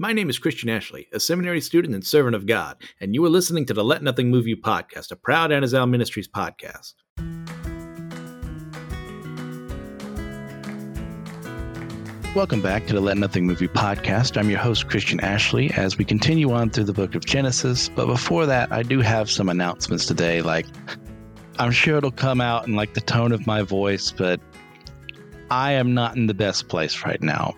[0.00, 3.28] My name is Christian Ashley, a seminary student and servant of God, and you are
[3.28, 6.94] listening to the Let Nothing Move You podcast, a proud Anazal Ministries podcast.
[12.36, 14.36] Welcome back to the Let Nothing Move You podcast.
[14.36, 17.88] I'm your host, Christian Ashley, as we continue on through the book of Genesis.
[17.88, 20.42] But before that, I do have some announcements today.
[20.42, 20.66] Like,
[21.58, 24.40] I'm sure it'll come out in like the tone of my voice, but
[25.50, 27.54] I am not in the best place right now.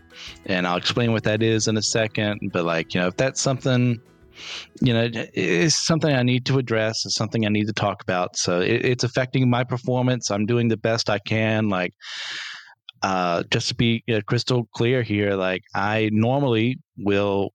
[0.46, 2.50] And I'll explain what that is in a second.
[2.52, 3.98] But, like, you know, if that's something,
[4.80, 8.36] you know, it's something I need to address, it's something I need to talk about.
[8.36, 10.30] So it, it's affecting my performance.
[10.30, 11.68] I'm doing the best I can.
[11.68, 11.92] Like,
[13.02, 17.50] uh, just to be crystal clear here, like, I normally will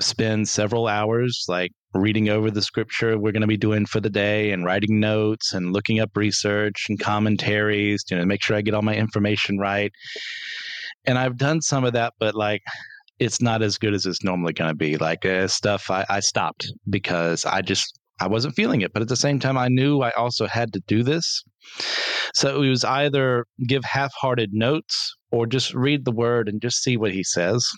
[0.00, 4.10] spend several hours, like, reading over the scripture we're going to be doing for the
[4.10, 8.56] day and writing notes and looking up research and commentaries to you know, make sure
[8.56, 9.92] I get all my information right.
[11.06, 12.62] And I've done some of that, but like
[13.18, 14.96] it's not as good as it's normally going to be.
[14.96, 18.92] Like uh, stuff I, I stopped because I just I wasn't feeling it.
[18.92, 21.42] But at the same time, I knew I also had to do this.
[22.34, 26.82] So it was either give half hearted notes or just read the word and just
[26.82, 27.68] see what he says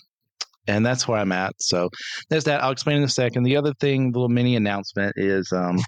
[0.67, 1.53] and that's where I'm at.
[1.59, 1.89] So
[2.29, 2.63] there's that.
[2.63, 3.43] I'll explain in a second.
[3.43, 5.79] The other thing, the little mini announcement is um,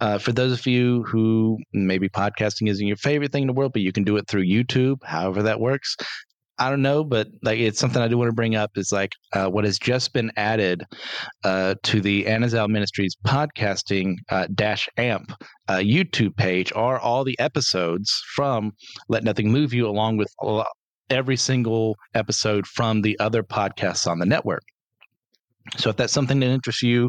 [0.00, 3.72] uh, for those of you who maybe podcasting isn't your favorite thing in the world,
[3.72, 5.96] but you can do it through YouTube, however that works.
[6.56, 9.12] I don't know, but like it's something I do want to bring up is like
[9.32, 10.84] uh, what has just been added
[11.42, 15.32] uh, to the Anazal Ministries podcasting uh, dash amp
[15.68, 18.72] uh, YouTube page are all the episodes from
[19.08, 20.28] Let Nothing Move You, along with
[21.10, 24.62] every single episode from the other podcasts on the network.
[25.76, 27.08] So if that's something that interests you,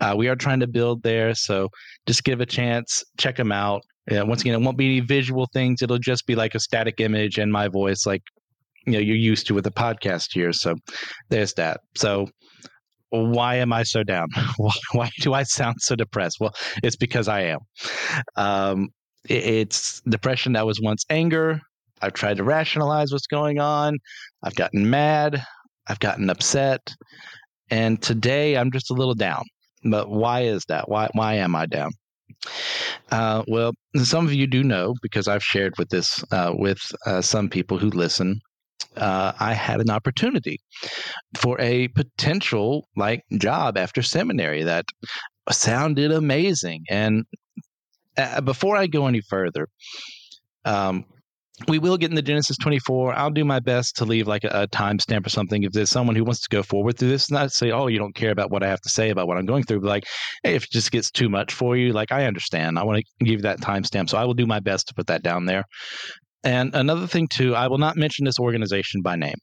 [0.00, 1.34] uh, we are trying to build there.
[1.34, 1.68] So
[2.06, 3.82] just give a chance, check them out.
[4.10, 5.82] Yeah, once again, it won't be any visual things.
[5.82, 8.22] It'll just be like a static image and my voice, like
[8.86, 10.52] you know you're used to with a podcast here.
[10.52, 10.74] So
[11.28, 11.82] there's that.
[11.94, 12.28] So
[13.10, 14.28] why am I so down?
[14.56, 16.38] Why, why do I sound so depressed?
[16.40, 17.58] Well, it's because I am.
[18.36, 18.88] Um,
[19.28, 21.60] it's depression that was once anger
[22.02, 23.98] I've tried to rationalize what's going on.
[24.42, 25.42] I've gotten mad.
[25.88, 26.94] I've gotten upset.
[27.70, 29.44] And today I'm just a little down.
[29.84, 30.88] But why is that?
[30.88, 31.92] Why why am I down?
[33.10, 37.20] Uh, well, some of you do know because I've shared with this uh, with uh,
[37.20, 38.40] some people who listen.
[38.96, 40.60] Uh, I had an opportunity
[41.36, 44.84] for a potential like job after seminary that
[45.50, 46.84] sounded amazing.
[46.90, 47.24] And
[48.18, 49.68] uh, before I go any further,
[50.64, 51.06] um,
[51.68, 53.14] we will get into Genesis 24.
[53.14, 55.62] I'll do my best to leave like a, a timestamp or something.
[55.62, 58.14] If there's someone who wants to go forward through this, not say, oh, you don't
[58.14, 60.04] care about what I have to say about what I'm going through, but like,
[60.42, 62.78] hey, if it just gets too much for you, like, I understand.
[62.78, 64.10] I want to give you that timestamp.
[64.10, 65.64] So I will do my best to put that down there.
[66.44, 69.36] And another thing, too, I will not mention this organization by name.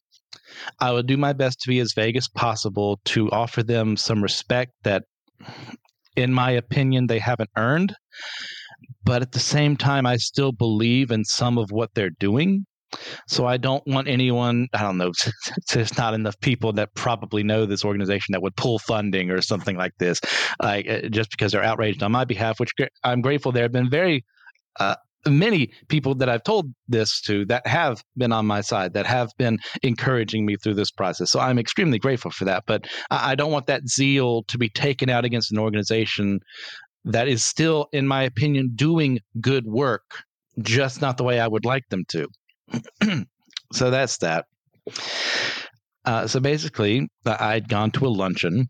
[0.79, 4.22] I will do my best to be as vague as possible to offer them some
[4.22, 5.03] respect that,
[6.16, 7.96] in my opinion, they haven't earned
[9.03, 12.65] but at the same time, I still believe in some of what they're doing.
[13.27, 15.11] So I don't want anyone, I don't know,
[15.73, 19.77] there's not enough people that probably know this organization that would pull funding or something
[19.77, 20.19] like this,
[20.61, 22.71] like uh, just because they're outraged on my behalf, which
[23.03, 23.51] I'm grateful.
[23.51, 24.25] There have been very
[24.79, 24.95] uh,
[25.27, 29.31] many people that I've told this to that have been on my side, that have
[29.37, 31.31] been encouraging me through this process.
[31.31, 32.63] So I'm extremely grateful for that.
[32.66, 36.39] But I don't want that zeal to be taken out against an organization
[37.05, 40.23] that is still, in my opinion, doing good work,
[40.61, 42.27] just not the way I would like them to.
[43.73, 44.45] so that's that.
[46.05, 48.67] Uh, so basically, I'd gone to a luncheon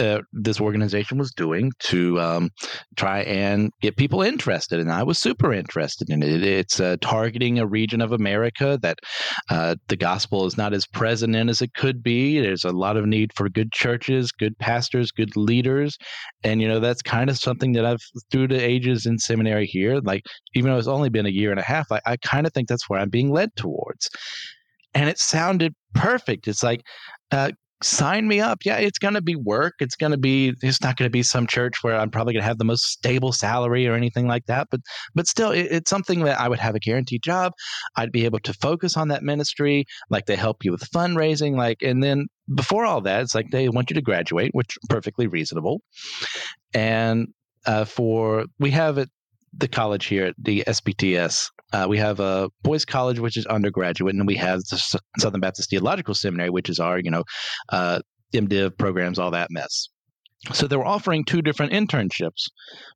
[0.00, 2.50] uh, this organization was doing to um,
[2.96, 6.42] try and get people interested, and I was super interested in it.
[6.42, 8.98] It's uh, targeting a region of America that
[9.50, 12.40] uh, the gospel is not as present in as it could be.
[12.40, 15.96] There's a lot of need for good churches, good pastors, good leaders,
[16.42, 20.00] and you know that's kind of something that I've through the ages in seminary here.
[20.00, 20.24] Like
[20.54, 22.68] even though it's only been a year and a half, I, I kind of think
[22.68, 24.08] that's where I'm being led towards
[24.94, 26.48] and it sounded perfect.
[26.48, 26.82] It's like,
[27.30, 28.64] uh, sign me up.
[28.64, 29.74] Yeah, it's going to be work.
[29.80, 30.54] It's going to be.
[30.62, 32.84] It's not going to be some church where I'm probably going to have the most
[32.84, 34.68] stable salary or anything like that.
[34.70, 34.80] But
[35.14, 37.52] but still, it, it's something that I would have a guaranteed job.
[37.96, 39.84] I'd be able to focus on that ministry.
[40.10, 41.56] Like they help you with fundraising.
[41.56, 45.26] Like and then before all that, it's like they want you to graduate, which perfectly
[45.26, 45.80] reasonable.
[46.72, 47.28] And
[47.66, 49.08] uh, for we have it
[49.56, 51.48] the college here at the SBTS.
[51.72, 55.70] Uh, we have a Boyce College, which is undergraduate, and we have the Southern Baptist
[55.70, 57.24] Theological Seminary, which is our, you know,
[57.70, 58.00] uh,
[58.32, 59.88] MDiv programs, all that mess.
[60.52, 62.48] So they were offering two different internships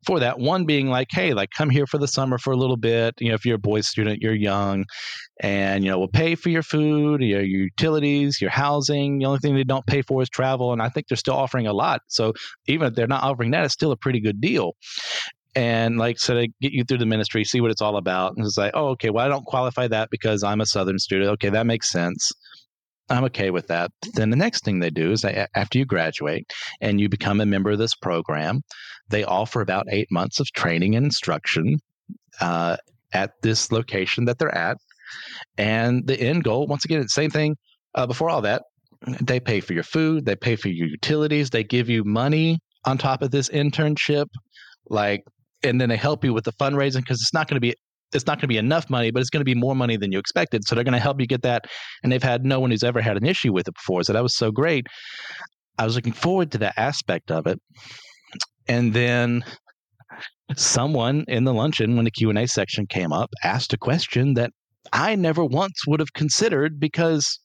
[0.04, 0.38] for that.
[0.38, 3.14] One being like, hey, like come here for the summer for a little bit.
[3.20, 4.84] You know, if you're a Boyce student, you're young,
[5.40, 9.18] and you know we'll pay for your food, your, your utilities, your housing.
[9.18, 11.66] The only thing they don't pay for is travel, and I think they're still offering
[11.66, 12.02] a lot.
[12.08, 12.34] So
[12.66, 14.72] even if they're not offering that, it's still a pretty good deal.
[15.58, 18.46] And like, so they get you through the ministry, see what it's all about, and
[18.46, 21.30] it's like, oh, okay, well, I don't qualify that because I'm a Southern student.
[21.30, 22.30] Okay, that makes sense.
[23.10, 23.90] I'm okay with that.
[24.14, 27.46] Then the next thing they do is they, after you graduate and you become a
[27.46, 28.60] member of this program,
[29.08, 31.78] they offer about eight months of training and instruction
[32.40, 32.76] uh,
[33.12, 34.76] at this location that they're at.
[35.56, 37.56] And the end goal, once again, it's the same thing
[37.96, 38.62] uh, before all that.
[39.20, 42.96] They pay for your food, they pay for your utilities, they give you money on
[42.96, 44.26] top of this internship.
[44.88, 45.24] Like,
[45.62, 47.74] and then they help you with the fundraising because it's not going to be
[48.14, 50.12] it's not going to be enough money, but it's going to be more money than
[50.12, 50.66] you expected.
[50.66, 51.66] So they're going to help you get that.
[52.02, 54.02] And they've had no one who's ever had an issue with it before.
[54.02, 54.86] So that was so great.
[55.78, 57.60] I was looking forward to that aspect of it.
[58.66, 59.44] And then
[60.56, 64.50] someone in the luncheon when the Q&A section came up asked a question that
[64.92, 67.38] I never once would have considered because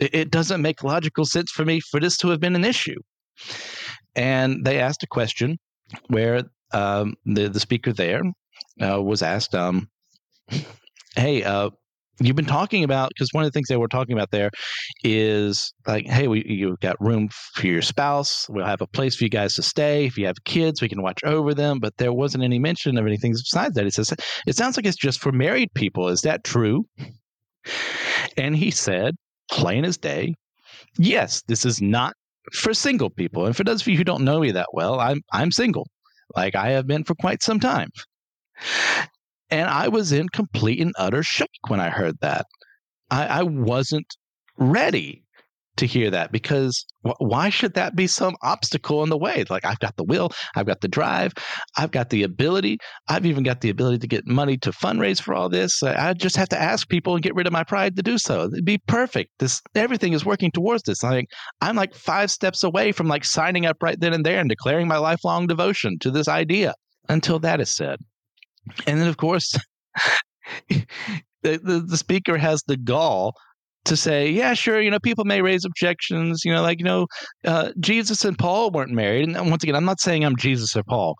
[0.00, 2.98] it doesn't make logical sense for me for this to have been an issue.
[4.16, 5.56] And they asked a question
[6.08, 6.42] where
[6.74, 8.22] um, the the speaker there
[8.80, 9.88] uh, was asked, um,
[11.16, 11.70] "Hey, uh,
[12.20, 14.50] you've been talking about because one of the things they were talking about there
[15.02, 18.46] is like, hey, we you've got room for your spouse.
[18.48, 20.06] We'll have a place for you guys to stay.
[20.06, 21.78] If you have kids, we can watch over them.
[21.80, 23.86] But there wasn't any mention of anything besides that.
[23.86, 24.12] It says
[24.46, 26.08] it sounds like it's just for married people.
[26.08, 26.86] Is that true?"
[28.36, 29.14] And he said,
[29.50, 30.34] plain as day,
[30.98, 32.14] yes, this is not
[32.52, 33.46] for single people.
[33.46, 35.86] And for those of you who don't know me that well, I'm I'm single,
[36.36, 37.90] like I have been for quite some time.
[39.50, 42.46] And I was in complete and utter shock when I heard that.
[43.10, 44.16] I, I wasn't
[44.56, 45.23] ready
[45.76, 49.44] to hear that because wh- why should that be some obstacle in the way?
[49.50, 51.32] Like, I've got the will, I've got the drive,
[51.76, 52.78] I've got the ability,
[53.08, 55.82] I've even got the ability to get money to fundraise for all this.
[55.82, 58.44] I just have to ask people and get rid of my pride to do so.
[58.44, 59.30] It'd be perfect.
[59.38, 61.02] This everything is working towards this.
[61.02, 61.28] Like,
[61.60, 64.88] I'm like five steps away from like signing up right then and there and declaring
[64.88, 66.74] my lifelong devotion to this idea
[67.08, 67.98] until that is said.
[68.86, 69.54] And then, of course,
[70.68, 70.86] the,
[71.42, 73.34] the, the speaker has the gall
[73.84, 77.06] to say, yeah, sure, you know, people may raise objections, you know, like, you know,
[77.44, 79.28] uh, Jesus and Paul weren't married.
[79.28, 81.16] And once again, I'm not saying I'm Jesus or Paul,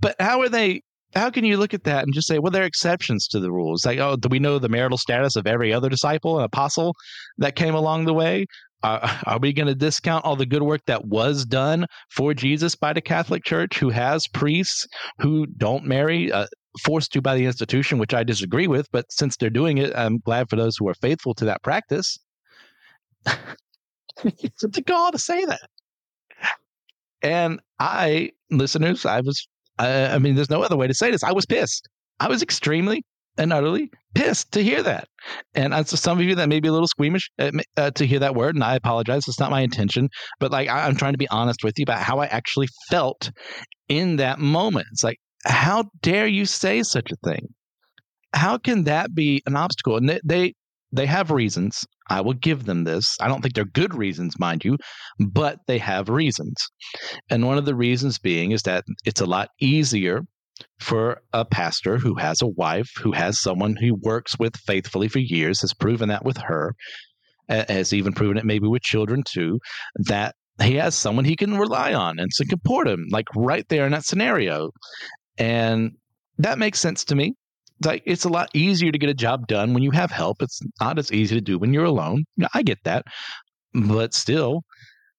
[0.00, 0.82] but how are they?
[1.14, 3.50] How can you look at that and just say, well, there are exceptions to the
[3.50, 3.86] rules?
[3.86, 6.94] Like, oh, do we know the marital status of every other disciple and apostle
[7.38, 8.44] that came along the way?
[8.82, 12.74] Uh, are we going to discount all the good work that was done for Jesus
[12.74, 14.86] by the Catholic Church, who has priests
[15.18, 16.46] who don't marry, uh,
[16.84, 18.86] forced to by the institution, which I disagree with?
[18.92, 22.18] But since they're doing it, I'm glad for those who are faithful to that practice.
[24.24, 25.68] it's a call to say that.
[27.22, 31.24] And I, listeners, I was, I, I mean, there's no other way to say this.
[31.24, 31.88] I was pissed.
[32.20, 33.02] I was extremely
[33.38, 35.08] and utterly pissed to hear that.
[35.54, 38.06] And uh, so some of you that may be a little squeamish uh, uh, to
[38.06, 39.28] hear that word, and I apologize.
[39.28, 40.08] It's not my intention,
[40.40, 43.30] but like I, I'm trying to be honest with you about how I actually felt
[43.88, 44.86] in that moment.
[44.92, 47.48] It's like, how dare you say such a thing?
[48.34, 49.96] How can that be an obstacle?
[49.96, 50.54] And they, they
[50.92, 51.84] they have reasons.
[52.08, 53.16] I will give them this.
[53.20, 54.76] I don't think they're good reasons, mind you,
[55.18, 56.54] but they have reasons.
[57.28, 60.22] And one of the reasons being is that it's a lot easier
[60.78, 65.18] for a pastor who has a wife, who has someone he works with faithfully for
[65.18, 66.74] years, has proven that with her,
[67.48, 69.58] has even proven it maybe with children too,
[69.96, 73.92] that he has someone he can rely on and support him, like right there in
[73.92, 74.70] that scenario.
[75.38, 75.92] And
[76.38, 77.34] that makes sense to me.
[77.84, 80.40] Like it's a lot easier to get a job done when you have help.
[80.40, 82.24] It's not as easy to do when you're alone.
[82.54, 83.04] I get that.
[83.74, 84.62] But still,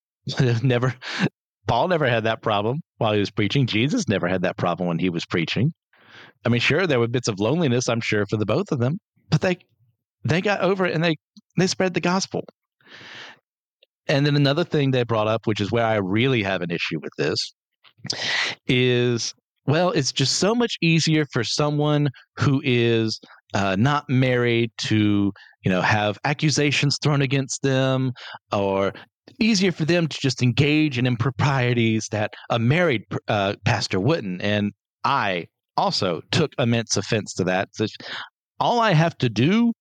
[0.62, 0.94] never
[1.68, 3.66] Paul never had that problem while he was preaching.
[3.66, 5.72] Jesus never had that problem when he was preaching.
[6.44, 8.98] I mean, sure, there were bits of loneliness, I'm sure, for the both of them,
[9.30, 9.58] but they
[10.24, 11.16] they got over it and they
[11.56, 12.44] they spread the gospel.
[14.08, 16.98] And then another thing they brought up, which is where I really have an issue
[17.00, 17.52] with this,
[18.66, 19.34] is
[19.68, 22.08] well, it's just so much easier for someone
[22.38, 23.20] who is
[23.54, 25.32] uh, not married to
[25.62, 28.12] you know have accusations thrown against them
[28.50, 28.94] or
[29.38, 34.40] easier for them to just engage in improprieties that a married uh, pastor wouldn't.
[34.40, 34.72] And
[35.04, 35.46] I
[35.76, 37.68] also took immense offense to that.
[37.74, 37.86] So
[38.58, 39.72] all I have to do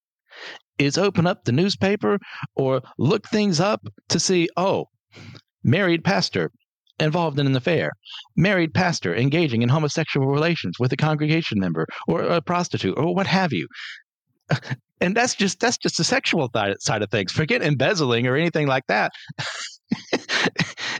[0.78, 2.20] is open up the newspaper
[2.56, 4.88] or look things up to see, oh,
[5.64, 6.52] married pastor
[7.00, 7.92] involved in an affair,
[8.36, 13.28] married pastor engaging in homosexual relations with a congregation member or a prostitute or what
[13.28, 13.68] have you
[15.02, 17.32] and that's just that's just the sexual th- side of things.
[17.32, 19.12] Forget embezzling or anything like that.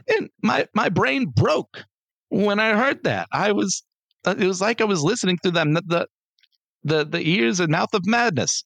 [0.08, 1.84] and my my brain broke
[2.28, 3.28] when I heard that.
[3.32, 3.82] I was
[4.26, 6.06] it was like I was listening to them the
[6.84, 8.64] the the ears and mouth of madness.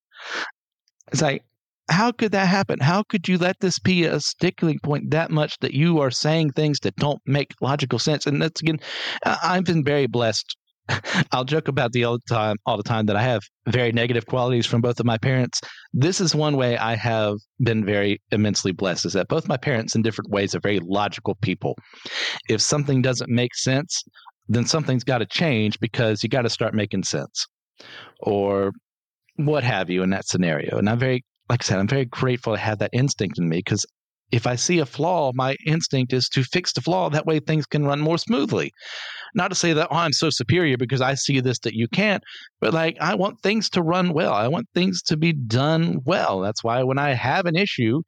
[1.10, 1.44] It's like
[1.88, 2.78] how could that happen?
[2.80, 6.52] How could you let this be a sticking point that much that you are saying
[6.52, 8.26] things that don't make logical sense?
[8.26, 8.78] And that's again,
[9.24, 10.56] I've been very blessed.
[11.32, 14.26] I'll joke about the all the time, all the time that I have very negative
[14.26, 15.60] qualities from both of my parents.
[15.92, 19.94] This is one way I have been very immensely blessed is that both my parents,
[19.94, 21.76] in different ways, are very logical people.
[22.48, 24.02] If something doesn't make sense,
[24.48, 27.46] then something's got to change because you got to start making sense,
[28.20, 28.72] or
[29.36, 30.78] what have you in that scenario.
[30.78, 33.58] And I'm very like I said, I'm very grateful I had that instinct in me
[33.58, 33.84] because
[34.32, 37.10] if I see a flaw, my instinct is to fix the flaw.
[37.10, 38.72] That way things can run more smoothly.
[39.34, 42.22] Not to say that, oh, I'm so superior because I see this that you can't,
[42.60, 44.32] but like I want things to run well.
[44.32, 46.40] I want things to be done well.
[46.40, 48.02] That's why when I have an issue,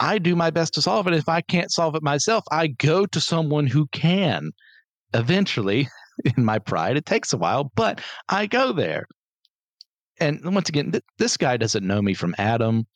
[0.00, 1.14] I do my best to solve it.
[1.14, 4.50] If I can't solve it myself, I go to someone who can.
[5.14, 5.88] Eventually,
[6.36, 9.06] in my pride, it takes a while, but I go there
[10.20, 12.86] and once again, th- this guy doesn't know me from Adam.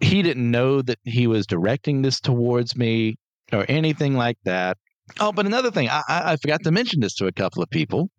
[0.00, 3.16] He didn't know that he was directing this towards me
[3.52, 4.76] or anything like that.
[5.20, 8.10] Oh, but another thing, I, I forgot to mention this to a couple of people.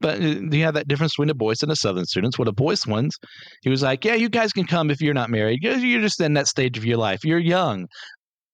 [0.00, 2.38] But uh, you have that difference between the Boyce and the Southern students.
[2.38, 3.16] Well, the Boyce ones,
[3.62, 5.60] he was like, "Yeah, you guys can come if you're not married.
[5.62, 7.24] You're just in that stage of your life.
[7.24, 7.86] You're young."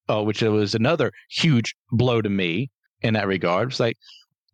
[0.08, 3.70] Oh, which was another huge blow to me in that regard.
[3.70, 3.96] It's like,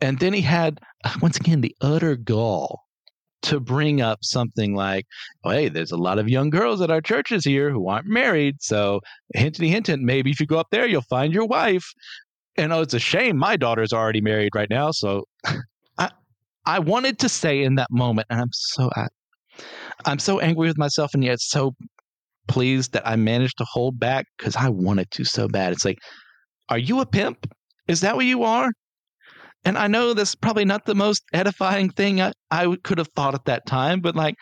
[0.00, 0.78] and then he had
[1.20, 2.80] once again the utter gall
[3.42, 5.06] to bring up something like,
[5.44, 8.56] oh, hey, there's a lot of young girls at our churches here who aren't married.
[8.60, 9.00] So,
[9.34, 11.84] hinty hinted, maybe if you go up there, you'll find your wife.
[12.56, 14.90] And oh, it's a shame my daughter's already married right now.
[14.90, 15.24] So,
[15.98, 16.10] I,
[16.66, 19.06] I wanted to say in that moment, and I'm so, I,
[20.04, 21.74] I'm so angry with myself, and yet so
[22.48, 25.72] pleased that I managed to hold back because I wanted to so bad.
[25.72, 25.98] It's like,
[26.68, 27.52] are you a pimp?
[27.88, 28.70] Is that what you are?
[29.64, 33.34] And I know that's probably not the most edifying thing I, I could have thought
[33.34, 34.34] at that time, but like,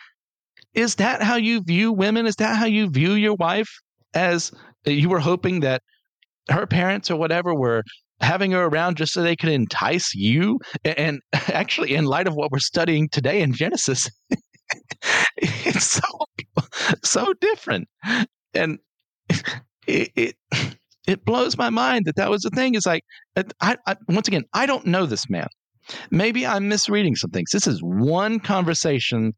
[0.74, 2.26] is that how you view women?
[2.26, 3.68] Is that how you view your wife?
[4.14, 4.52] As
[4.86, 5.82] uh, you were hoping that
[6.50, 7.82] her parents or whatever were
[8.20, 10.58] having her around just so they could entice you?
[10.84, 14.08] And actually, in light of what we're studying today in Genesis,
[15.36, 16.02] it's so
[17.02, 17.88] so different,
[18.54, 18.78] and
[19.86, 20.36] it, it
[21.08, 22.74] it blows my mind that that was the thing.
[22.74, 23.02] It's like,
[23.60, 25.48] I, I, once again, I don't know this man.
[26.10, 27.50] Maybe I'm misreading some things.
[27.50, 29.32] This is one conversation,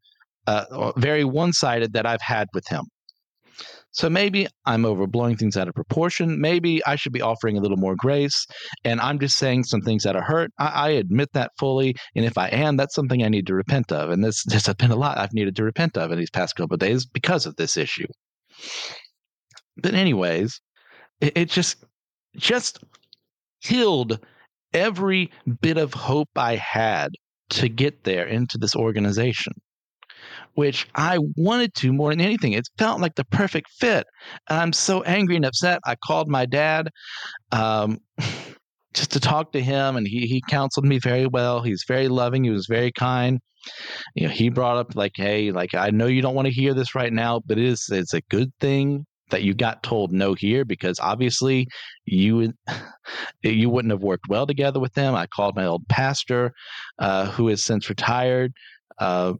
[0.47, 2.83] uh, very one sided, that I've had with him.
[3.93, 6.39] So maybe I'm overblowing things out of proportion.
[6.41, 8.45] Maybe I should be offering a little more grace.
[8.83, 10.51] And I'm just saying some things that are hurt.
[10.59, 11.95] I, I admit that fully.
[12.15, 14.09] And if I am, that's something I need to repent of.
[14.09, 16.55] And this, this has been a lot I've needed to repent of in these past
[16.57, 18.07] couple of days because of this issue.
[19.77, 20.59] But, anyways,
[21.21, 21.85] it, it just
[22.35, 22.83] just
[23.63, 24.19] killed
[24.73, 27.11] every bit of hope I had
[27.51, 29.53] to get there into this organization,
[30.55, 32.53] which I wanted to more than anything.
[32.53, 34.05] It felt like the perfect fit.
[34.49, 35.79] And I'm so angry and upset.
[35.85, 36.89] I called my dad
[37.51, 37.99] um,
[38.93, 41.61] just to talk to him, and he, he counseled me very well.
[41.61, 43.39] He's very loving, he was very kind.
[44.15, 46.73] You know, he brought up like, "Hey, like I know you don't want to hear
[46.73, 50.33] this right now, but it is it's a good thing that you got told no
[50.33, 51.67] here because obviously
[52.05, 52.53] you
[53.43, 55.15] you wouldn't have worked well together with them.
[55.15, 56.53] I called my old pastor,
[56.99, 58.53] uh, who has since retired,
[58.99, 59.33] uh,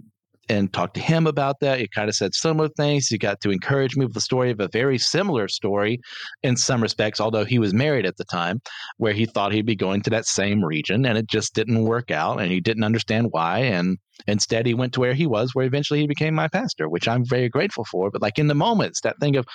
[0.49, 1.79] and talked to him about that.
[1.79, 3.07] He kind of said similar things.
[3.07, 5.99] He got to encourage me with the story of a very similar story
[6.43, 8.61] in some respects, although he was married at the time,
[8.97, 12.11] where he thought he'd be going to that same region and it just didn't work
[12.11, 13.59] out and he didn't understand why.
[13.59, 17.07] And instead, he went to where he was, where eventually he became my pastor, which
[17.07, 18.11] I'm very grateful for.
[18.11, 19.45] But like in the moments, that thing of,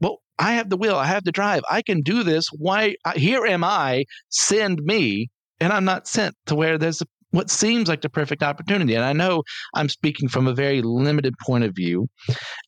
[0.00, 2.46] well, I have the will, I have the drive, I can do this.
[2.52, 2.96] Why?
[3.04, 5.28] Uh, here am I, send me.
[5.60, 8.94] And I'm not sent to where there's a, what seems like the perfect opportunity.
[8.94, 9.42] And I know
[9.74, 12.08] I'm speaking from a very limited point of view.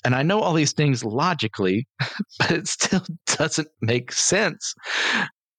[0.04, 1.86] And I know all these things logically,
[2.38, 4.74] but it still doesn't make sense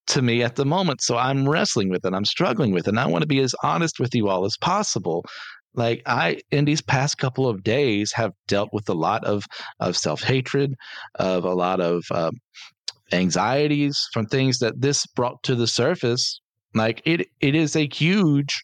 [0.08, 1.02] to me at the moment.
[1.02, 2.14] So I'm wrestling with it.
[2.14, 2.92] I'm struggling with it.
[2.92, 5.26] And I want to be as honest with you all as possible
[5.76, 9.46] like i in these past couple of days have dealt with a lot of
[9.80, 10.74] of self-hatred
[11.16, 12.32] of a lot of uh,
[13.14, 16.42] anxieties from things that this brought to the surface.
[16.74, 18.64] Like it it is a huge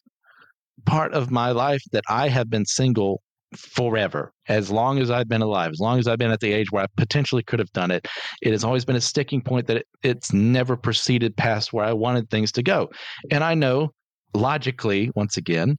[0.86, 3.22] part of my life that i have been single
[3.54, 6.72] forever as long as i've been alive as long as i've been at the age
[6.72, 8.08] where i potentially could have done it.
[8.42, 11.94] It has always been a sticking point that it, it's never proceeded past where i
[11.94, 12.89] wanted things to go.
[13.30, 13.89] And i know
[14.34, 15.78] logically once again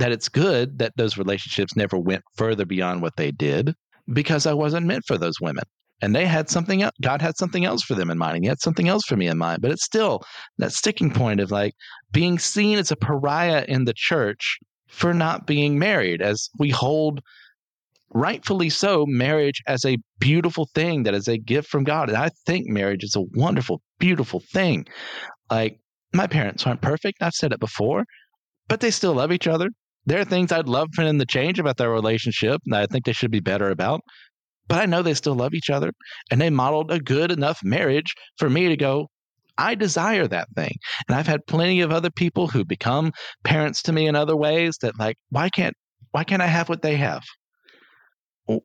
[0.00, 3.74] that it's good that those relationships never went further beyond what they did
[4.12, 5.64] because I wasn't meant for those women.
[6.02, 6.94] and they had something else.
[7.02, 8.36] God had something else for them in mind.
[8.36, 9.60] And he had something else for me in mind.
[9.60, 10.22] But it's still
[10.58, 11.74] that sticking point of like
[12.10, 17.20] being seen as a pariah in the church for not being married, as we hold
[18.12, 22.08] rightfully so marriage as a beautiful thing that is a gift from God.
[22.08, 24.86] And I think marriage is a wonderful, beautiful thing.
[25.50, 25.78] Like
[26.12, 27.18] my parents aren't perfect.
[27.20, 28.04] I've said it before,
[28.68, 29.68] but they still love each other.
[30.06, 33.04] There are things I'd love for them to change about their relationship that I think
[33.04, 34.00] they should be better about
[34.70, 35.92] but I know they still love each other
[36.30, 39.08] and they modeled a good enough marriage for me to go,
[39.58, 40.76] I desire that thing.
[41.08, 44.76] And I've had plenty of other people who become parents to me in other ways
[44.80, 45.74] that like, why can't
[46.12, 47.24] why can't I have what they have?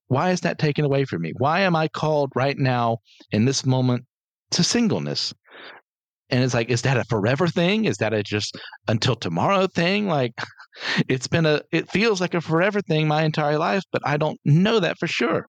[0.07, 1.33] Why is that taken away from me?
[1.37, 2.99] Why am I called right now
[3.31, 4.05] in this moment
[4.51, 5.33] to singleness?
[6.29, 7.85] And it's like, is that a forever thing?
[7.85, 10.07] Is that a just until tomorrow thing?
[10.07, 10.33] Like,
[11.07, 14.39] it's been a, it feels like a forever thing my entire life, but I don't
[14.45, 15.47] know that for sure.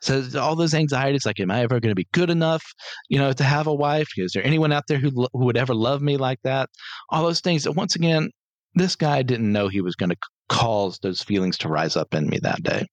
[0.00, 2.64] So all those anxieties, like, am I ever going to be good enough,
[3.08, 4.08] you know, to have a wife?
[4.16, 6.70] Is there anyone out there who who would ever love me like that?
[7.10, 7.64] All those things.
[7.64, 8.30] That once again,
[8.74, 10.16] this guy didn't know he was going to
[10.48, 12.86] cause those feelings to rise up in me that day.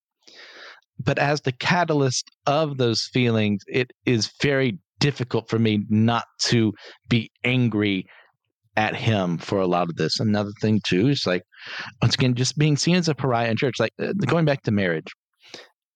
[0.99, 6.73] But as the catalyst of those feelings, it is very difficult for me not to
[7.07, 8.05] be angry
[8.79, 10.21] at him for a lot of this.
[10.21, 11.43] Another thing too is like,
[12.01, 13.75] once again, just being seen as a pariah in church.
[13.77, 15.11] Like uh, going back to marriage.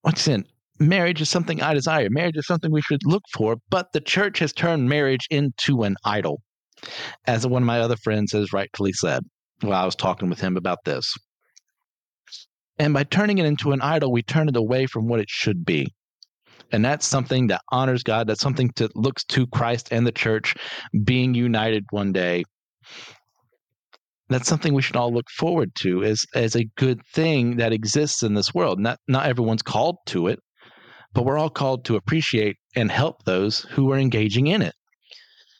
[0.03, 0.43] Once again,
[0.79, 2.09] marriage is something I desire.
[2.09, 5.95] Marriage is something we should look for, but the church has turned marriage into an
[6.03, 6.41] idol,
[7.25, 9.23] as one of my other friends has rightfully said
[9.61, 11.13] while I was talking with him about this.
[12.79, 15.63] And by turning it into an idol, we turn it away from what it should
[15.63, 15.87] be.
[16.73, 18.27] And that's something that honors God.
[18.27, 20.55] That's something that looks to Christ and the church
[21.05, 22.43] being united one day.
[24.29, 28.23] That's something we should all look forward to as, as a good thing that exists
[28.23, 28.79] in this world.
[28.79, 30.39] Not not everyone's called to it,
[31.13, 34.73] but we're all called to appreciate and help those who are engaging in it.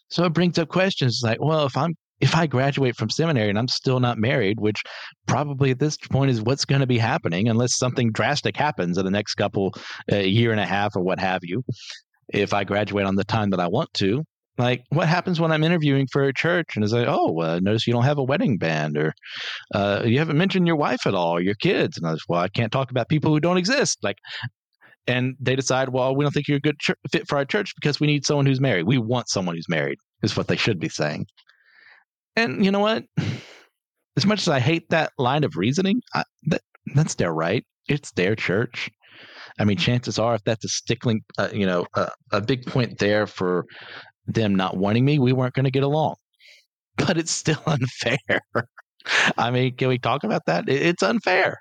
[0.10, 3.60] So it brings up questions like, well, if I'm if I graduate from seminary and
[3.60, 4.82] I'm still not married, which
[5.27, 9.03] probably at this point is what's going to be happening, unless something drastic happens in
[9.03, 9.74] the next couple
[10.12, 11.63] uh, year and a half or what have you,
[12.30, 14.24] if I graduate on the time that I want to,
[14.57, 17.93] like what happens when I'm interviewing for a church and it's like, oh, notice you
[17.93, 19.13] don't have a wedding band or
[19.73, 22.49] uh, you haven't mentioned your wife at all your kids, and I was, well, I
[22.49, 23.97] can't talk about people who don't exist.
[24.04, 24.17] Like
[25.08, 27.73] and they decide, well, we don't think you're a good ch- fit for our church
[27.75, 28.88] because we need someone who's married.
[28.88, 31.25] We want someone who's married, is what they should be saying.
[32.36, 33.04] And you know what?
[34.15, 36.62] As much as I hate that line of reasoning, I, that,
[36.93, 37.65] that's their right.
[37.89, 38.91] It's their church.
[39.58, 42.99] I mean, chances are, if that's a stickling, uh, you know, uh, a big point
[42.99, 43.65] there for
[44.25, 46.15] them not wanting me, we weren't going to get along.
[46.95, 48.41] But it's still unfair.
[49.36, 50.69] I mean, can we talk about that?
[50.69, 51.59] It's unfair.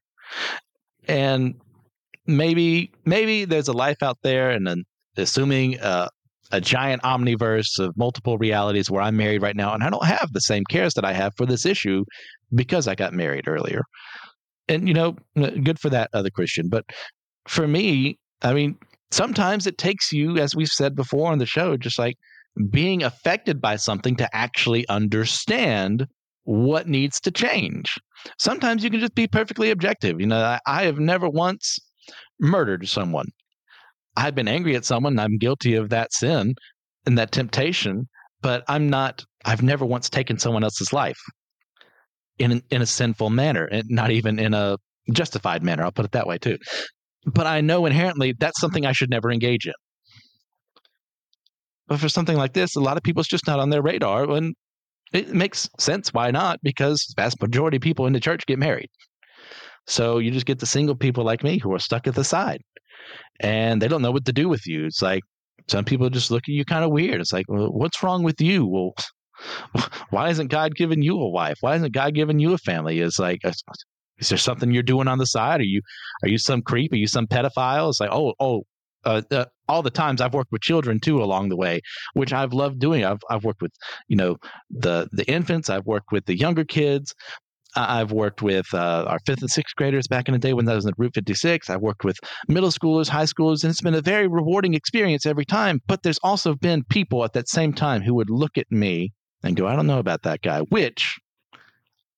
[1.09, 1.55] And
[2.27, 4.85] maybe maybe there's a life out there, and
[5.16, 6.09] assuming uh,
[6.53, 10.29] a giant omniverse of multiple realities where I'm married right now, and I don't have
[10.33, 12.05] the same cares that I have for this issue
[12.55, 13.83] because I got married earlier.
[14.68, 16.68] And you know, good for that other Christian.
[16.68, 16.85] But
[17.48, 18.77] for me, I mean,
[19.11, 22.16] sometimes it takes you, as we've said before on the show, just like
[22.71, 26.07] being affected by something to actually understand
[26.45, 27.99] what needs to change.
[28.38, 30.21] Sometimes you can just be perfectly objective.
[30.21, 31.79] You know, I, I have never once
[32.41, 33.27] murdered someone.
[34.17, 35.19] I've been angry at someone.
[35.19, 36.55] I'm guilty of that sin
[37.07, 38.09] and that temptation,
[38.43, 41.19] but I'm not, I've never once taken someone else's life
[42.38, 44.77] in, in a sinful manner and not even in a
[45.12, 45.85] justified manner.
[45.85, 46.59] I'll put it that way too.
[47.25, 49.75] But I know inherently that's something I should never engage in.
[51.93, 54.23] But for something like this, a lot of people, it's just not on their radar.
[54.31, 54.55] And
[55.13, 56.09] it makes sense.
[56.15, 56.59] Why not?
[56.63, 58.89] Because vast majority of people in the church get married.
[59.87, 62.63] So you just get the single people like me who are stuck at the side
[63.41, 64.87] and they don't know what to do with you.
[64.87, 65.23] It's like
[65.69, 67.21] some people just look at you kind of weird.
[67.21, 68.65] It's like, well, what's wrong with you?
[68.65, 68.95] Well,
[70.09, 71.59] why isn't God giving you a wife?
[71.61, 73.01] Why isn't God giving you a family?
[73.01, 73.41] It's like,
[74.17, 75.61] is there something you're doing on the side?
[75.61, 75.83] Are you
[76.23, 76.95] are you some creep?
[76.95, 77.91] Are you some pedophile?
[77.91, 78.63] It's like, oh, oh,
[79.05, 81.81] uh, uh, all the times I've worked with children too along the way,
[82.15, 83.05] which I've loved doing.
[83.05, 83.73] I've I've worked with
[84.09, 84.37] you know
[84.71, 85.71] the the infants.
[85.71, 87.15] I've worked with the younger kids.
[87.75, 90.75] I've worked with uh, our fifth and sixth graders back in the day when I
[90.75, 91.71] was at Route 56.
[91.71, 95.47] I've worked with middle schoolers, high schoolers, and it's been a very rewarding experience every
[95.47, 95.81] time.
[95.87, 99.12] But there's also been people at that same time who would look at me
[99.43, 101.19] and go, I don't know about that guy, which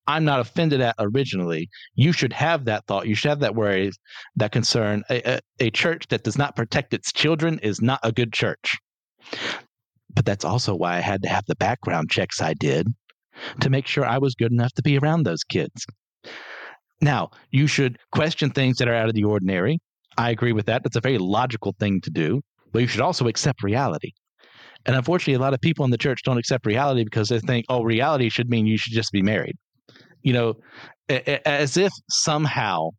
[0.06, 1.68] I'm not offended at originally.
[1.94, 3.06] You should have that thought.
[3.06, 3.90] You should have that worry,
[4.36, 5.02] that concern.
[5.10, 8.76] A, a, a church that does not protect its children is not a good church.
[10.14, 12.86] But that's also why I had to have the background checks I did
[13.60, 15.86] to make sure I was good enough to be around those kids.
[17.00, 19.80] Now, you should question things that are out of the ordinary.
[20.16, 20.84] I agree with that.
[20.84, 22.40] That's a very logical thing to do.
[22.74, 24.10] but you should also accept reality.
[24.84, 27.64] And unfortunately, a lot of people in the church don't accept reality because they think,
[27.70, 29.56] oh, reality should mean you should just be married.
[30.24, 30.54] You know,
[31.08, 32.90] as if somehow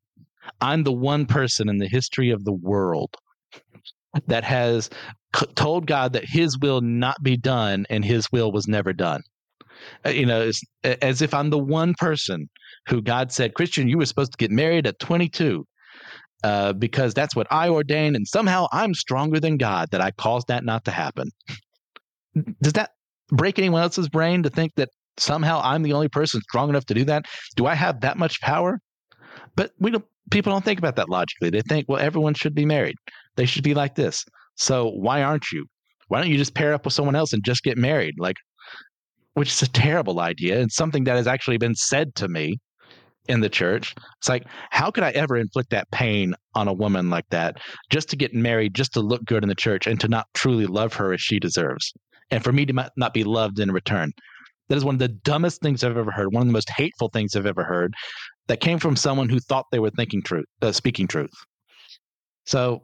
[0.61, 3.15] I'm the one person in the history of the world
[4.27, 4.89] that has
[5.55, 9.21] told God that his will not be done and his will was never done.
[10.05, 10.51] Uh, you know,
[10.83, 12.49] as if I'm the one person
[12.87, 15.65] who God said, Christian, you were supposed to get married at 22
[16.43, 18.15] uh, because that's what I ordained.
[18.15, 21.29] And somehow I'm stronger than God that I caused that not to happen.
[22.61, 22.91] Does that
[23.29, 26.93] break anyone else's brain to think that somehow I'm the only person strong enough to
[26.93, 27.25] do that?
[27.55, 28.79] Do I have that much power?
[29.55, 31.49] But we don't, people don't think about that logically.
[31.49, 32.95] They think, well, everyone should be married.
[33.35, 34.25] They should be like this.
[34.55, 35.65] So why aren't you?
[36.07, 38.15] Why don't you just pair up with someone else and just get married?
[38.17, 38.37] Like,
[39.33, 42.57] which is a terrible idea and something that has actually been said to me
[43.27, 43.95] in the church.
[44.19, 47.57] It's like, how could I ever inflict that pain on a woman like that
[47.89, 50.67] just to get married, just to look good in the church and to not truly
[50.67, 51.91] love her as she deserves?
[52.31, 54.11] And for me to not be loved in return.
[54.69, 57.09] That is one of the dumbest things I've ever heard, one of the most hateful
[57.09, 57.93] things I've ever heard
[58.47, 61.31] that came from someone who thought they were thinking truth, uh, speaking truth.
[62.45, 62.81] So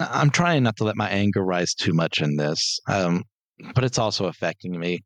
[0.00, 3.24] I'm trying not to let my anger rise too much in this, um,
[3.74, 5.00] but it's also affecting me.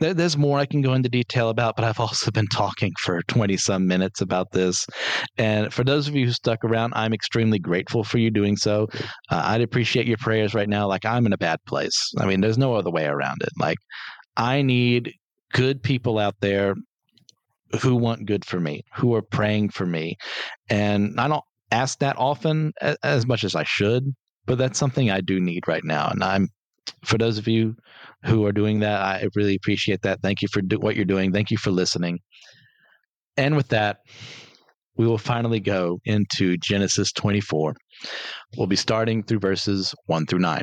[0.00, 3.20] There, there's more I can go into detail about, but I've also been talking for
[3.22, 4.86] 20 some minutes about this.
[5.38, 8.86] And for those of you who stuck around, I'm extremely grateful for you doing so.
[9.28, 10.86] Uh, I'd appreciate your prayers right now.
[10.86, 12.12] Like, I'm in a bad place.
[12.18, 13.50] I mean, there's no other way around it.
[13.58, 13.78] Like,
[14.38, 15.12] I need
[15.52, 16.74] good people out there
[17.82, 20.16] who want good for me, who are praying for me.
[20.70, 22.72] And I don't ask that often
[23.02, 24.14] as much as I should,
[24.46, 26.08] but that's something I do need right now.
[26.08, 26.48] And I'm,
[27.04, 27.76] for those of you
[28.24, 30.20] who are doing that, I really appreciate that.
[30.22, 31.32] Thank you for do- what you're doing.
[31.32, 32.20] Thank you for listening.
[33.36, 33.98] And with that,
[34.96, 37.74] we will finally go into Genesis 24.
[38.56, 40.62] We'll be starting through verses 1 through 9.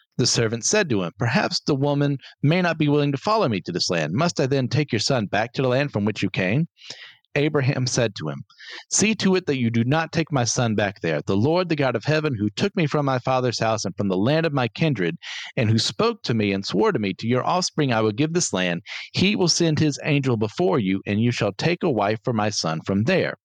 [0.17, 3.61] The servant said to him, Perhaps the woman may not be willing to follow me
[3.61, 4.13] to this land.
[4.13, 6.67] Must I then take your son back to the land from which you came?
[7.35, 8.43] Abraham said to him,
[8.89, 11.21] See to it that you do not take my son back there.
[11.21, 14.09] The Lord, the God of heaven, who took me from my father's house and from
[14.09, 15.15] the land of my kindred,
[15.55, 18.33] and who spoke to me and swore to me, To your offspring I will give
[18.33, 18.81] this land,
[19.13, 22.49] he will send his angel before you, and you shall take a wife for my
[22.49, 23.35] son from there.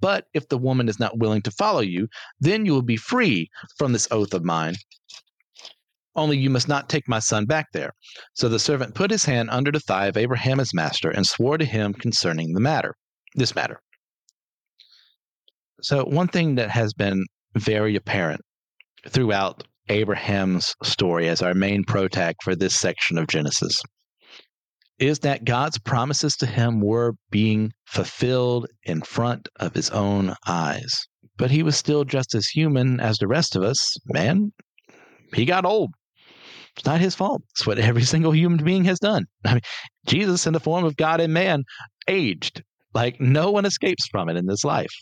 [0.00, 3.48] But if the woman is not willing to follow you, then you will be free
[3.78, 4.74] from this oath of mine.
[6.16, 7.90] Only you must not take my son back there.
[8.34, 11.58] So the servant put his hand under the thigh of Abraham his master and swore
[11.58, 12.94] to him concerning the matter,
[13.34, 13.80] this matter.
[15.82, 17.22] So one thing that has been
[17.54, 18.40] very apparent
[19.08, 23.78] throughout Abraham's story as our main protag for this section of Genesis
[24.98, 30.98] is that God's promises to him were being fulfilled in front of his own eyes.
[31.36, 33.94] But he was still just as human as the rest of us.
[34.06, 34.52] Man,
[35.34, 35.92] he got old.
[36.76, 37.42] It's not his fault.
[37.52, 39.24] It's what every single human being has done.
[39.44, 39.62] I mean,
[40.06, 41.64] Jesus, in the form of God and man,
[42.06, 42.62] aged.
[42.94, 44.92] Like no one escapes from it in this life.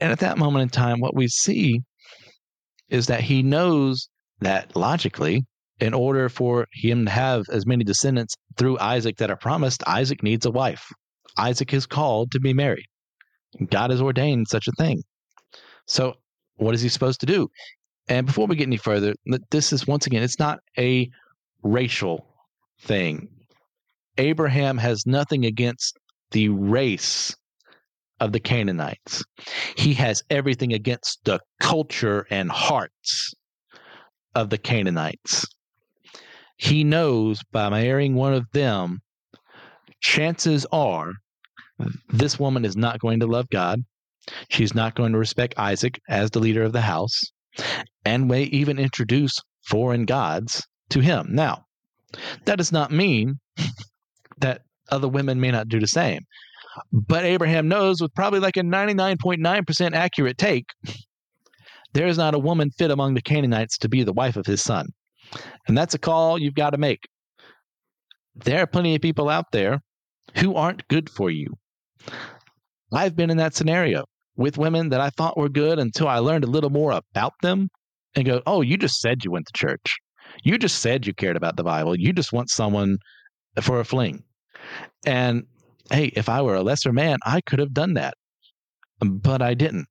[0.00, 1.80] And at that moment in time, what we see
[2.88, 4.08] is that he knows
[4.40, 5.44] that logically,
[5.78, 10.22] in order for him to have as many descendants through Isaac that are promised, Isaac
[10.22, 10.86] needs a wife.
[11.38, 12.86] Isaac is called to be married.
[13.70, 15.02] God has ordained such a thing.
[15.86, 16.14] So,
[16.56, 17.48] what is he supposed to do?
[18.10, 19.14] And before we get any further,
[19.50, 21.08] this is once again, it's not a
[21.62, 22.26] racial
[22.82, 23.28] thing.
[24.18, 25.96] Abraham has nothing against
[26.32, 27.36] the race
[28.18, 29.24] of the Canaanites.
[29.76, 33.32] He has everything against the culture and hearts
[34.34, 35.46] of the Canaanites.
[36.56, 38.98] He knows by marrying one of them,
[40.00, 41.12] chances are
[42.08, 43.82] this woman is not going to love God.
[44.48, 47.22] She's not going to respect Isaac as the leader of the house
[48.04, 51.28] and may even introduce foreign gods to him.
[51.30, 51.64] Now,
[52.44, 53.38] that does not mean
[54.38, 56.20] that other women may not do the same.
[56.92, 60.66] But Abraham knows with probably like a 99.9% accurate take,
[61.92, 64.62] there is not a woman fit among the Canaanites to be the wife of his
[64.62, 64.86] son.
[65.66, 67.00] And that's a call you've got to make.
[68.36, 69.80] There are plenty of people out there
[70.36, 71.48] who aren't good for you.
[72.92, 74.04] I've been in that scenario
[74.40, 77.68] with women that I thought were good until I learned a little more about them.
[78.16, 79.98] and go, Oh, you just said you went to church.
[80.42, 81.94] You just said you cared about the Bible.
[81.96, 82.96] You just want someone
[83.62, 84.24] for a fling.
[85.06, 85.44] And
[85.90, 88.14] hey, if I were a lesser man, I could have done that,
[89.00, 89.86] but I didn't.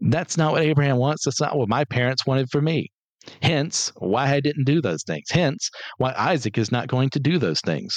[0.00, 1.24] That's not what Abraham wants.
[1.24, 2.90] That's not what my parents wanted for me.
[3.42, 5.26] Hence, why I didn't do those things.
[5.30, 7.96] Hence, why Isaac is not going to do those things.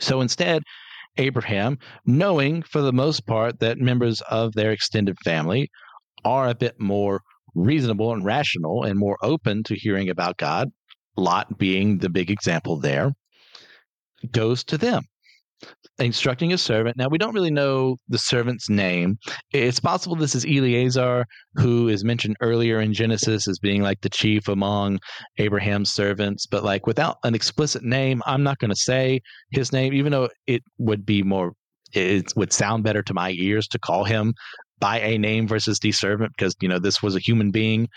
[0.00, 0.62] So instead,
[1.18, 5.68] Abraham, knowing for the most part that members of their extended family
[6.24, 7.20] are a bit more
[7.54, 10.70] reasonable and rational and more open to hearing about God,
[11.16, 13.12] Lot being the big example there,
[14.30, 15.04] goes to them
[15.98, 16.96] instructing a servant.
[16.96, 19.18] Now, we don't really know the servant's name.
[19.52, 24.08] It's possible this is Eleazar, who is mentioned earlier in Genesis as being like the
[24.08, 25.00] chief among
[25.38, 26.46] Abraham's servants.
[26.46, 30.28] But, like, without an explicit name, I'm not going to say his name, even though
[30.46, 31.52] it would be more,
[31.92, 34.34] it would sound better to my ears to call him
[34.78, 37.88] by a name versus the servant, because, you know, this was a human being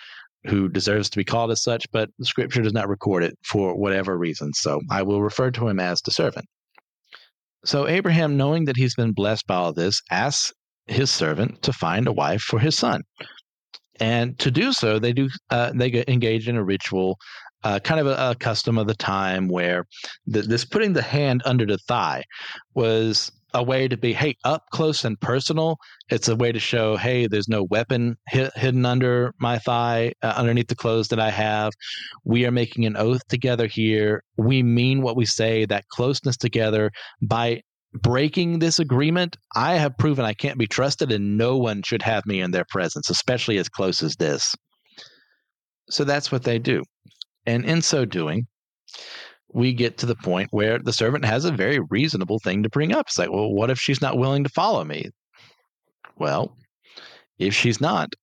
[0.45, 4.17] who deserves to be called as such, but scripture does not record it for whatever
[4.17, 4.51] reason.
[4.53, 6.47] So I will refer to him as the servant.
[7.65, 10.51] So Abraham, knowing that he's been blessed by all this, asks
[10.87, 13.01] his servant to find a wife for his son.
[13.99, 17.19] And to do so, they do uh, they get engaged in a ritual,
[17.63, 19.85] uh, kind of a, a, custom of the time where
[20.25, 22.23] the, this putting the hand under the thigh
[22.73, 25.77] was a way to be hey up close and personal.
[26.09, 30.67] It's a way to show hey there's no weapon hidden under my thigh uh, underneath
[30.67, 31.73] the clothes that i have.
[32.23, 34.23] We are making an oath together here.
[34.37, 36.91] We mean what we say that closeness together.
[37.21, 37.61] By
[37.93, 42.25] breaking this agreement i have proven i can't be trusted and no one should have
[42.25, 44.55] me in their presence especially as close as this.
[45.89, 46.83] So that's what they do.
[47.45, 48.47] And in so doing
[49.53, 52.93] we get to the point where the servant has a very reasonable thing to bring
[52.93, 53.07] up.
[53.07, 55.09] It's like, well, what if she's not willing to follow me?
[56.17, 56.55] Well,
[57.39, 58.13] if she's not,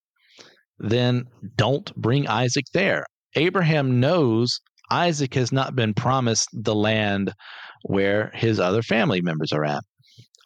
[0.79, 1.25] then
[1.57, 3.05] don't bring Isaac there.
[3.35, 4.61] Abraham knows
[4.91, 7.35] Isaac has not been promised the land
[7.83, 9.83] where his other family members are at.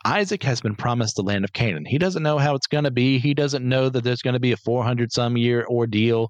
[0.05, 1.85] Isaac has been promised the land of Canaan.
[1.85, 3.19] He doesn't know how it's going to be.
[3.19, 6.29] He doesn't know that there's going to be a 400 some year ordeal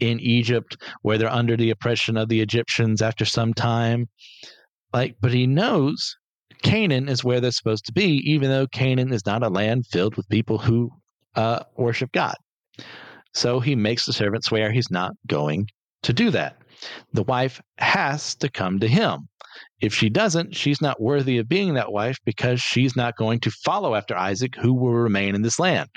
[0.00, 4.08] in Egypt where they're under the oppression of the Egyptians after some time.
[4.92, 6.16] Like, but he knows
[6.62, 10.16] Canaan is where they're supposed to be, even though Canaan is not a land filled
[10.16, 10.90] with people who
[11.36, 12.36] uh, worship God.
[13.34, 15.68] So he makes the servant swear he's not going
[16.02, 16.56] to do that.
[17.12, 19.28] The wife has to come to him.
[19.80, 23.50] If she doesn't, she's not worthy of being that wife because she's not going to
[23.50, 25.88] follow after Isaac, who will remain in this land.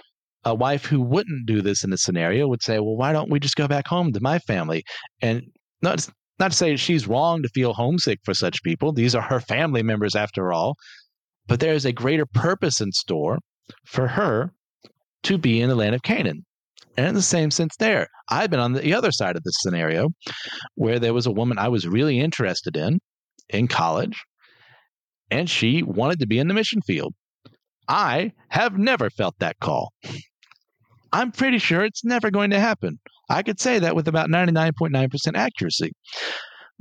[0.45, 3.39] A wife who wouldn't do this in this scenario would say, Well, why don't we
[3.39, 4.83] just go back home to my family?
[5.21, 5.43] And
[5.81, 6.07] not,
[6.39, 8.91] not to say she's wrong to feel homesick for such people.
[8.91, 10.75] These are her family members after all.
[11.47, 13.39] But there is a greater purpose in store
[13.85, 14.53] for her
[15.23, 16.45] to be in the land of Canaan.
[16.95, 20.09] And in the same sense, there, I've been on the other side of this scenario
[20.75, 22.99] where there was a woman I was really interested in
[23.49, 24.21] in college,
[25.31, 27.13] and she wanted to be in the mission field.
[27.87, 29.91] I have never felt that call.
[31.11, 32.99] I'm pretty sure it's never going to happen.
[33.29, 35.91] I could say that with about 99.9% accuracy.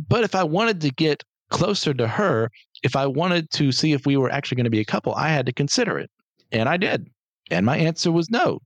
[0.09, 2.49] But if I wanted to get closer to her,
[2.83, 5.29] if I wanted to see if we were actually going to be a couple, I
[5.29, 6.11] had to consider it.
[6.51, 7.09] And I did.
[7.51, 8.61] And my answer was no.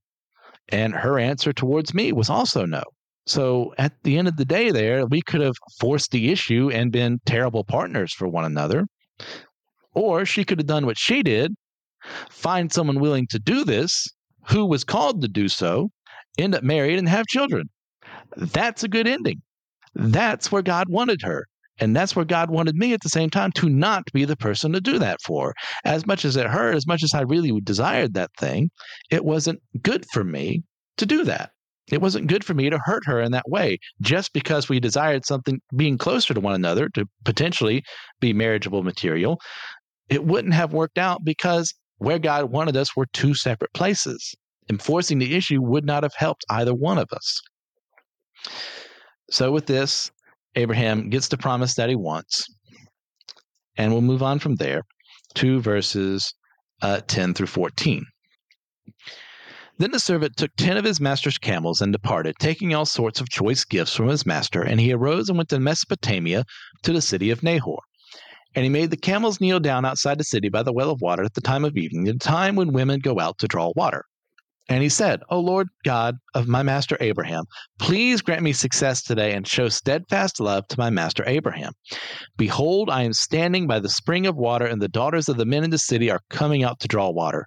[0.71, 2.83] And her answer towards me was also no.
[3.27, 6.93] So at the end of the day, there, we could have forced the issue and
[6.93, 8.87] been terrible partners for one another.
[9.95, 11.55] Or she could have done what she did
[12.31, 14.07] find someone willing to do this
[14.49, 15.91] who was called to do so,
[16.39, 17.69] end up married and have children.
[18.37, 19.43] That's a good ending.
[19.95, 21.47] That's where God wanted her.
[21.79, 24.73] And that's where God wanted me at the same time to not be the person
[24.73, 25.55] to do that for.
[25.85, 28.71] As much as it hurt, as much as I really desired that thing,
[29.11, 30.63] it wasn't good for me
[30.97, 31.51] to do that.
[31.91, 35.25] It wasn't good for me to hurt her in that way just because we desired
[35.25, 37.85] something being closer to one another to potentially
[38.21, 39.41] be marriageable material.
[40.09, 44.35] It wouldn't have worked out because where God wanted us were two separate places.
[44.69, 47.41] Enforcing the issue would not have helped either one of us.
[49.31, 50.11] So, with this,
[50.57, 52.45] Abraham gets the promise that he wants.
[53.77, 54.83] And we'll move on from there
[55.35, 56.33] to verses
[56.83, 58.05] uh, 10 through 14.
[59.79, 63.29] Then the servant took ten of his master's camels and departed, taking all sorts of
[63.29, 64.63] choice gifts from his master.
[64.63, 66.45] And he arose and went to Mesopotamia
[66.83, 67.81] to the city of Nahor.
[68.55, 71.23] And he made the camels kneel down outside the city by the well of water
[71.25, 74.07] at the time of evening, the time when women go out to draw water.
[74.69, 77.45] And he said, O Lord God of my master Abraham,
[77.79, 81.73] please grant me success today and show steadfast love to my master Abraham.
[82.37, 85.63] Behold, I am standing by the spring of water, and the daughters of the men
[85.63, 87.47] in the city are coming out to draw water.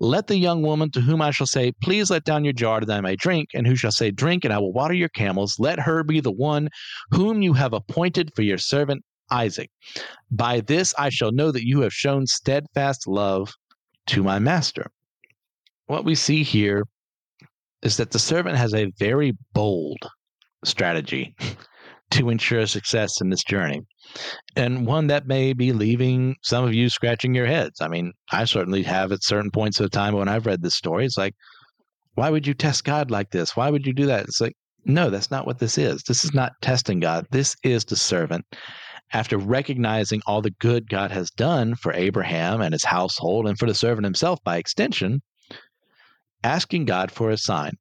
[0.00, 2.90] Let the young woman to whom I shall say, Please let down your jar that
[2.90, 5.78] I may drink, and who shall say, Drink, and I will water your camels, let
[5.78, 6.70] her be the one
[7.12, 9.70] whom you have appointed for your servant Isaac.
[10.30, 13.52] By this I shall know that you have shown steadfast love
[14.08, 14.90] to my master.
[15.86, 16.84] What we see here
[17.82, 19.98] is that the servant has a very bold
[20.64, 21.34] strategy
[22.12, 23.80] to ensure success in this journey.
[24.56, 27.80] And one that may be leaving some of you scratching your heads.
[27.80, 31.06] I mean, I certainly have at certain points of time when I've read this story.
[31.06, 31.34] It's like,
[32.14, 33.56] why would you test God like this?
[33.56, 34.24] Why would you do that?
[34.24, 36.02] It's like, no, that's not what this is.
[36.02, 37.26] This is not testing God.
[37.30, 38.44] This is the servant.
[39.12, 43.66] After recognizing all the good God has done for Abraham and his household and for
[43.66, 45.22] the servant himself by extension,
[46.44, 47.72] asking God for a sign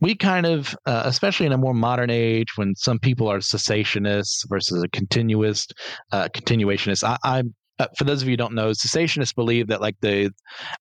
[0.00, 4.48] we kind of, uh, especially in a more modern age, when some people are cessationists
[4.48, 5.72] versus a continuist,
[6.12, 7.02] uh, continuationist.
[7.02, 10.30] I, I'm uh, for those of you who don't know, cessationists believe that like the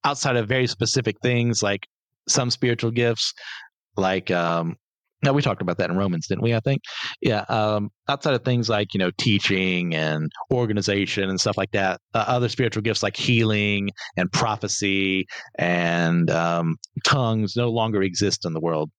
[0.03, 1.87] outside of very specific things, like
[2.27, 3.33] some spiritual gifts,
[3.95, 4.75] like um,
[5.23, 6.53] no, we talked about that in Romans, didn't we?
[6.53, 6.81] I think,
[7.21, 7.41] yeah.
[7.49, 12.25] Um, outside of things like you know teaching and organization and stuff like that, uh,
[12.27, 15.25] other spiritual gifts like healing and prophecy
[15.57, 18.91] and um, tongues no longer exist in the world.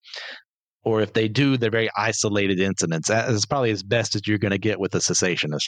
[0.84, 3.08] Or if they do, they're very isolated incidents.
[3.08, 5.66] That's probably as best as you're going to get with a cessationist.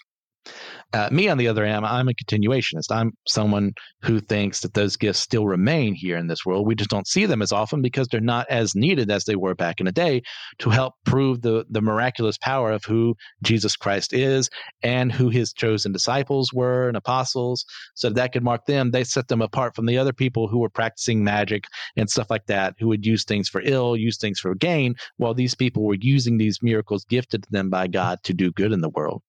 [0.92, 2.90] Uh, me, on the other hand, I'm a continuationist.
[2.90, 6.66] I'm someone who thinks that those gifts still remain here in this world.
[6.66, 9.54] We just don't see them as often because they're not as needed as they were
[9.54, 10.22] back in the day
[10.58, 14.50] to help prove the, the miraculous power of who Jesus Christ is
[14.82, 17.64] and who his chosen disciples were and apostles.
[17.94, 18.90] So that, that could mark them.
[18.90, 21.64] They set them apart from the other people who were practicing magic
[21.96, 25.34] and stuff like that, who would use things for ill, use things for gain, while
[25.34, 28.80] these people were using these miracles gifted to them by God to do good in
[28.80, 29.22] the world.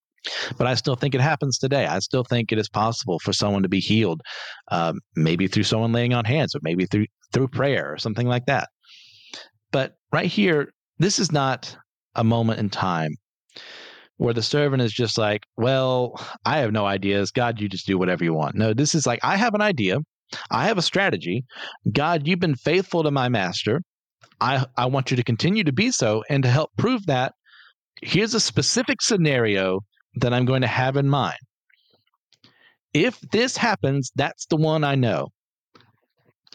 [0.58, 1.86] But I still think it happens today.
[1.86, 4.22] I still think it is possible for someone to be healed,
[4.70, 8.46] um, maybe through someone laying on hands, or maybe through through prayer or something like
[8.46, 8.70] that.
[9.72, 11.76] But right here, this is not
[12.16, 13.12] a moment in time
[14.18, 17.32] where the servant is just like, "Well, I have no ideas.
[17.32, 19.98] God, you just do whatever you want." No, this is like, "I have an idea.
[20.52, 21.44] I have a strategy.
[21.92, 23.82] God, you've been faithful to my master.
[24.40, 27.34] I I want you to continue to be so, and to help prove that."
[28.04, 29.82] Here's a specific scenario
[30.15, 31.39] that I'm going to have in mind.
[32.93, 35.30] If this happens, that's the one I know.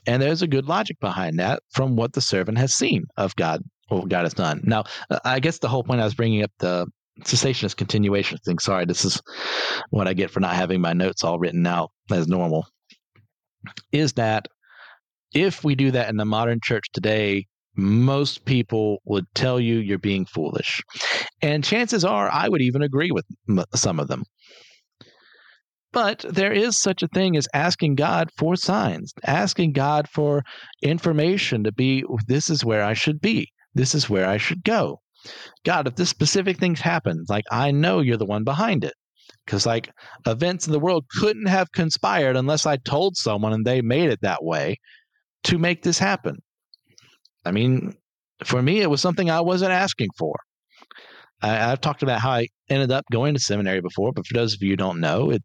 [0.07, 3.63] And there's a good logic behind that from what the servant has seen of God,
[3.89, 4.61] what God has done.
[4.65, 6.87] Now, uh, I guess the whole point I was bringing up the
[7.23, 8.59] cessationist continuation thing.
[8.59, 9.21] Sorry, this is
[9.91, 12.67] what I get for not having my notes all written out as normal.
[13.91, 14.47] Is that
[15.35, 19.99] if we do that in the modern church today, most people would tell you you're
[19.99, 20.83] being foolish.
[21.43, 23.25] And chances are I would even agree with
[23.75, 24.25] some of them.
[25.93, 30.43] But there is such a thing as asking God for signs, asking God for
[30.83, 35.01] information to be, this is where I should be, this is where I should go.
[35.65, 38.95] God, if this specific thing happens, like I know you're the one behind it.
[39.45, 39.91] Because, like,
[40.27, 44.21] events in the world couldn't have conspired unless I told someone and they made it
[44.23, 44.77] that way
[45.45, 46.37] to make this happen.
[47.47, 47.95] I mean,
[48.45, 50.35] for me, it was something I wasn't asking for.
[51.43, 54.55] I, have talked about how I ended up going to seminary before, but for those
[54.55, 55.43] of you who don't know, it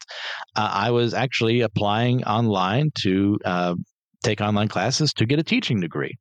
[0.56, 3.76] uh, I was actually applying online to uh,
[4.24, 6.16] take online classes to get a teaching degree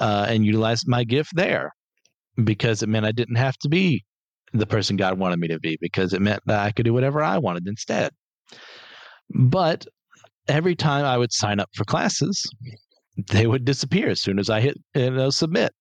[0.00, 1.72] uh, and utilize my gift there
[2.42, 4.04] because it meant I didn't have to be
[4.52, 7.22] the person God wanted me to be because it meant that I could do whatever
[7.22, 8.12] I wanted instead.
[9.30, 9.86] But
[10.46, 12.42] every time I would sign up for classes,
[13.26, 15.72] they would disappear as soon as I hit you know, submit.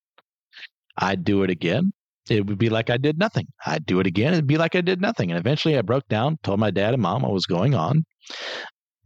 [0.97, 1.91] I'd do it again.
[2.29, 3.47] It would be like I did nothing.
[3.65, 4.33] I'd do it again.
[4.33, 5.31] It'd be like I did nothing.
[5.31, 8.03] And eventually I broke down, told my dad and mom what was going on,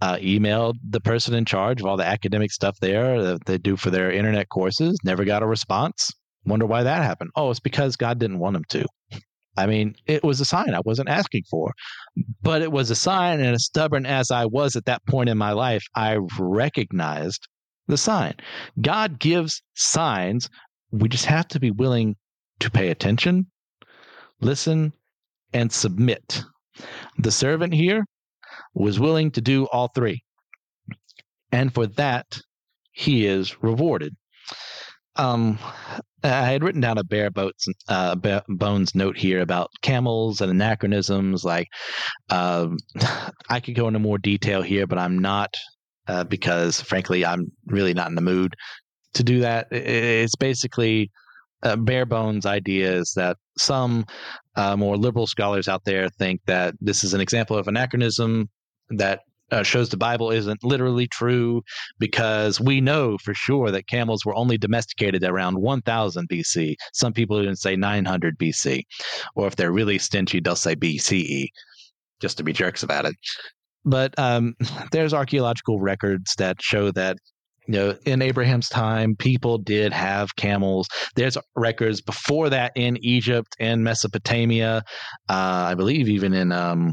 [0.02, 3.78] uh, emailed the person in charge of all the academic stuff there that they do
[3.78, 6.12] for their internet courses, never got a response.
[6.46, 7.30] Wonder why that happened.
[7.36, 8.86] Oh, it's because God didn't want them to.
[9.58, 11.74] I mean, it was a sign I wasn't asking for,
[12.41, 13.41] but it was a sign.
[13.41, 17.48] And as stubborn as I was at that point in my life, I recognized
[17.88, 18.36] the sign.
[18.80, 20.50] God gives signs.
[20.91, 22.15] We just have to be willing
[22.60, 23.48] to pay attention,
[24.39, 24.94] listen,
[25.54, 26.44] and submit.
[27.17, 28.06] The servant here
[28.74, 30.24] was willing to do all three.
[31.52, 32.39] And for that,
[32.91, 34.15] he is rewarded.
[35.15, 35.60] Um,
[36.24, 38.16] I had written down a bare boats, uh,
[38.47, 41.43] bones note here about camels and anachronisms.
[41.43, 41.68] Like,
[42.30, 42.78] um,
[43.49, 45.58] I could go into more detail here, but I'm not
[46.08, 48.56] uh, because frankly, I'm really not in the mood
[49.14, 49.68] to do that.
[49.72, 51.12] It's basically
[51.64, 54.06] uh, bare bones ideas that some
[54.56, 58.49] uh, more liberal scholars out there think that this is an example of anachronism
[58.89, 59.22] that
[59.52, 61.62] uh, shows the Bible isn't literally true
[61.99, 66.76] because we know for sure that camels were only domesticated around 1000 BC.
[66.93, 68.84] Some people even say 900 BC.
[69.36, 71.47] Or if they're really stingy, they'll say BCE
[72.22, 73.16] just to be jerks about it.
[73.86, 74.55] But um,
[74.91, 77.17] there's archaeological records that show that
[77.67, 83.55] you know in abraham's time people did have camels there's records before that in egypt
[83.59, 84.82] and mesopotamia
[85.29, 86.91] uh, i believe even in um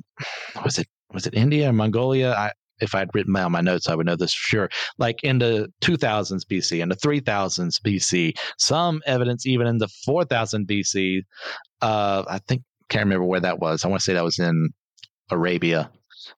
[0.62, 2.32] was it was it India or Mongolia?
[2.32, 4.68] I, if I'd written down my notes, I would know this for sure.
[4.98, 10.66] Like in the 2000s BC and the 3000s BC, some evidence even in the 4000
[10.66, 11.20] BC.
[11.80, 13.84] Uh, I think can't remember where that was.
[13.84, 14.70] I want to say that was in
[15.30, 15.90] Arabia.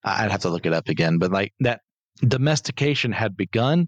[0.05, 1.81] I'd have to look it up again, but like that
[2.27, 3.87] domestication had begun,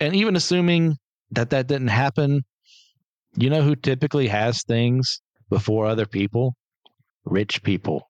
[0.00, 0.96] and even assuming
[1.30, 2.42] that that didn't happen,
[3.36, 5.20] you know who typically has things
[5.50, 6.54] before other people?
[7.24, 8.08] Rich people.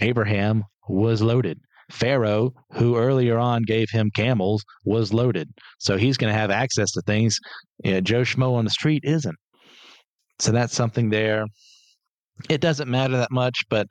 [0.00, 1.58] Abraham was loaded.
[1.90, 5.50] Pharaoh, who earlier on gave him camels, was loaded.
[5.78, 7.38] So he's going to have access to things
[7.84, 9.36] you know, Joe Schmo on the street isn't.
[10.38, 11.44] So that's something there.
[12.48, 13.86] It doesn't matter that much, but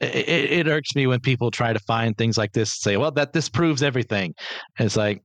[0.00, 3.32] it, it, irks me when people try to find things like this say, well, that
[3.32, 4.34] this proves everything.
[4.78, 5.22] And it's like,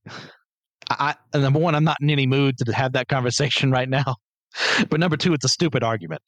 [0.89, 4.15] I, number one, I'm not in any mood to have that conversation right now.
[4.89, 6.21] But number two, it's a stupid argument.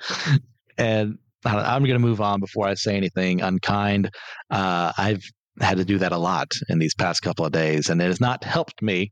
[0.78, 4.10] and I'm going to move on before I say anything unkind.
[4.50, 5.22] Uh, I've
[5.60, 8.20] had to do that a lot in these past couple of days, and it has
[8.20, 9.10] not helped me.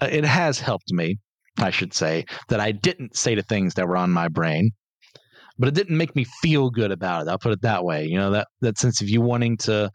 [0.00, 1.18] Uh, it has helped me,
[1.58, 4.70] I should say, that I didn't say the things that were on my brain,
[5.58, 7.30] but it didn't make me feel good about it.
[7.30, 8.06] I'll put it that way.
[8.06, 9.90] You know that that sense of you wanting to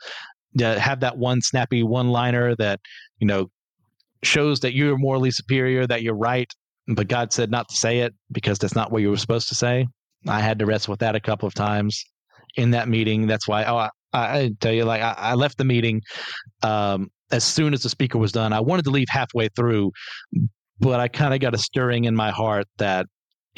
[0.59, 2.79] have that one snappy one liner that
[3.19, 3.47] you know
[4.23, 6.51] shows that you're morally superior, that you're right,
[6.87, 9.55] but God said not to say it because that's not what you were supposed to
[9.55, 9.87] say.
[10.27, 12.03] I had to wrestle with that a couple of times
[12.55, 13.27] in that meeting.
[13.27, 16.01] That's why, oh, I, I tell you, like I, I left the meeting
[16.63, 18.51] um, as soon as the speaker was done.
[18.53, 19.91] I wanted to leave halfway through,
[20.79, 23.05] but I kind of got a stirring in my heart that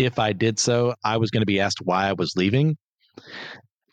[0.05, 2.77] if I did so, I was going to be asked why I was leaving.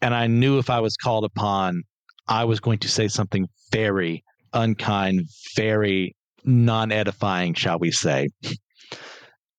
[0.01, 1.83] And I knew if I was called upon,
[2.29, 5.23] I was going to say something very unkind,
[5.57, 8.29] very non edifying, shall we say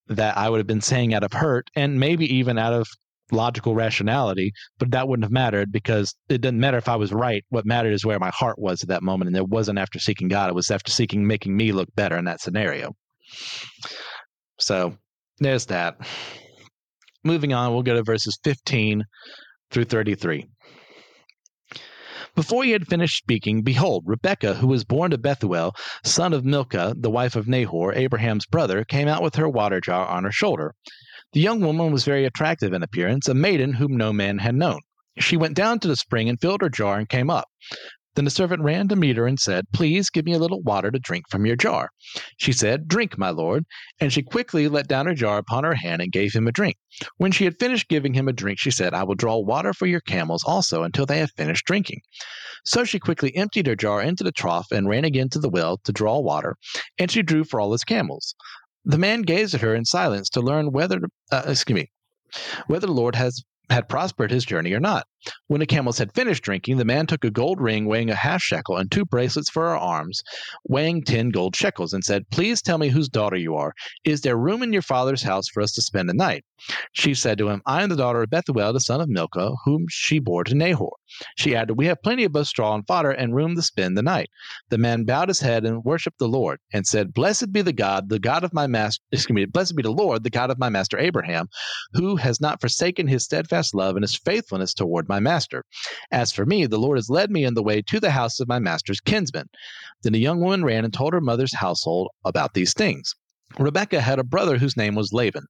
[0.08, 2.88] that I would have been saying out of hurt and maybe even out of
[3.32, 7.46] logical rationality, but that wouldn't have mattered because it didn't matter if I was right.
[7.50, 9.28] What mattered is where my heart was at that moment.
[9.28, 12.26] And it wasn't after seeking God, it was after seeking making me look better in
[12.26, 12.96] that scenario.
[14.60, 14.98] So
[15.40, 15.98] there's that.
[17.24, 19.04] Moving on, we'll go to verses 15
[19.72, 20.48] through 33.
[22.36, 25.76] Before he had finished speaking, behold, Rebekah, who was born to Bethuel,
[26.06, 30.08] son of Milcah, the wife of Nahor, Abraham's brother, came out with her water jar
[30.08, 30.74] on her shoulder.
[31.34, 34.80] The young woman was very attractive in appearance, a maiden whom no man had known.
[35.18, 37.50] She went down to the spring and filled her jar and came up.
[38.16, 40.92] Then the servant ran to meet her and said, Please give me a little water
[40.92, 41.90] to drink from your jar.
[42.38, 43.66] She said, Drink, my lord.
[44.00, 46.76] And she quickly let down her jar upon her hand and gave him a drink.
[47.18, 49.86] When she had finished giving him a drink, she said, I will draw water for
[49.86, 52.02] your camels also until they have finished drinking.
[52.66, 55.78] So she quickly emptied her jar into the trough and ran again to the well
[55.86, 56.56] to draw water,
[56.98, 58.36] and she drew for all his camels.
[58.86, 61.00] The man gazed at her in silence to learn whether,
[61.32, 61.92] uh, excuse me,
[62.68, 65.06] whether the Lord has had prospered his journey or not.
[65.48, 68.42] When the camels had finished drinking, the man took a gold ring weighing a half
[68.42, 70.22] shekel and two bracelets for her arms,
[70.64, 73.74] weighing ten gold shekels, and said, Please tell me whose daughter you are.
[74.06, 76.46] Is there room in your father's house for us to spend the night?
[76.94, 79.86] She said to him, I am the daughter of Bethuel, the son of Milcah, whom
[79.90, 80.92] she bore to Nahor.
[81.38, 84.04] She added, We have plenty of both straw and fodder and room to spend the
[84.04, 84.30] night.
[84.70, 88.10] The man bowed his head and worshipped the Lord, and said, Blessed be the God,
[88.10, 90.70] the God of my master, excuse me, blessed be the Lord, the God of my
[90.70, 91.48] master Abraham,
[91.94, 95.64] who has not forsaken his steadfast love and his faithfulness toward my master.
[96.12, 98.48] As for me, the Lord has led me in the way to the house of
[98.48, 99.50] my master's kinsman.
[100.04, 103.14] Then the young woman ran and told her mother's household about these things.
[103.58, 105.46] Rebekah had a brother whose name was Laban.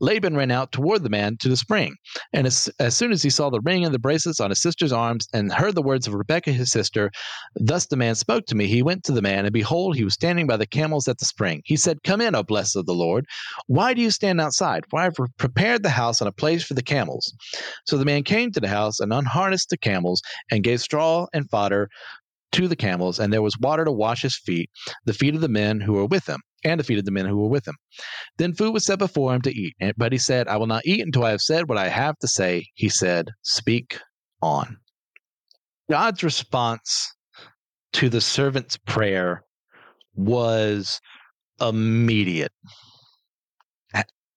[0.00, 1.94] Laban ran out toward the man to the spring.
[2.32, 4.92] And as, as soon as he saw the ring and the bracelets on his sister's
[4.92, 7.10] arms and heard the words of Rebekah his sister,
[7.56, 10.14] thus the man spoke to me, he went to the man, and behold, he was
[10.14, 11.62] standing by the camels at the spring.
[11.64, 13.26] He said, Come in, O blessed of the Lord.
[13.66, 14.84] Why do you stand outside?
[14.90, 17.32] For I have prepared the house and a place for the camels.
[17.86, 21.48] So the man came to the house and unharnessed the camels and gave straw and
[21.50, 21.88] fodder
[22.52, 24.70] to the camels, and there was water to wash his feet,
[25.04, 27.26] the feet of the men who were with him, and the feet of the men
[27.26, 27.76] who were with him.
[28.38, 31.00] Then food was set before him to eat, but he said, I will not eat
[31.00, 32.66] until I have said what I have to say.
[32.74, 34.00] He said, Speak
[34.42, 34.76] on.
[35.90, 37.12] God's response
[37.94, 39.44] to the servant's prayer
[40.14, 41.00] was
[41.60, 42.52] immediate.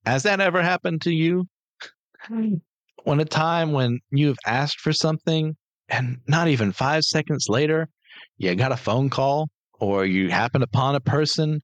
[0.05, 1.47] Has that ever happened to you?
[3.03, 5.55] When a time when you've asked for something
[5.89, 7.89] And not even five seconds later,
[8.37, 9.49] you got a phone call
[9.79, 11.61] or you happen upon a person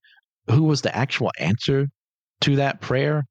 [0.49, 1.87] who was the actual answer
[2.41, 3.23] to that prayer.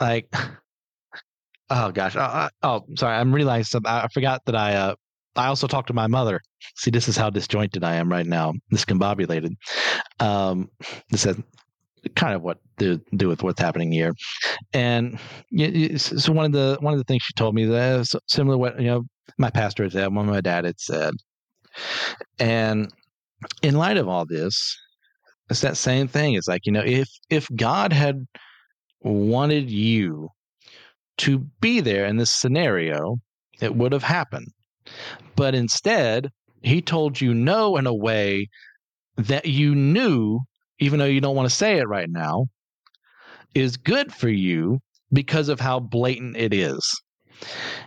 [0.00, 0.26] Like,
[1.70, 3.90] oh gosh, oh, oh sorry, I'm realizing something.
[3.90, 4.94] I forgot that I uh,
[5.36, 6.40] I also talked to my mother.
[6.76, 9.54] See, this is how disjointed I am right now, discombobulated.
[10.18, 10.70] Um,
[11.10, 11.36] this is
[12.14, 14.12] kind of what to do with what's happening here.
[14.72, 15.18] And
[15.96, 18.80] so one of the one of the things she told me that similar to what
[18.80, 19.02] you know
[19.38, 21.14] my pastor had said, one of my dad had said.
[22.38, 22.90] And
[23.62, 24.76] in light of all this,
[25.50, 26.34] it's that same thing.
[26.34, 28.26] It's like, you know, if if God had
[29.00, 30.28] wanted you
[31.18, 33.16] to be there in this scenario,
[33.60, 34.48] it would have happened.
[35.36, 36.30] But instead,
[36.62, 38.48] he told you no in a way
[39.16, 40.40] that you knew,
[40.78, 42.46] even though you don't want to say it right now,
[43.54, 44.80] is good for you
[45.12, 46.80] because of how blatant it is.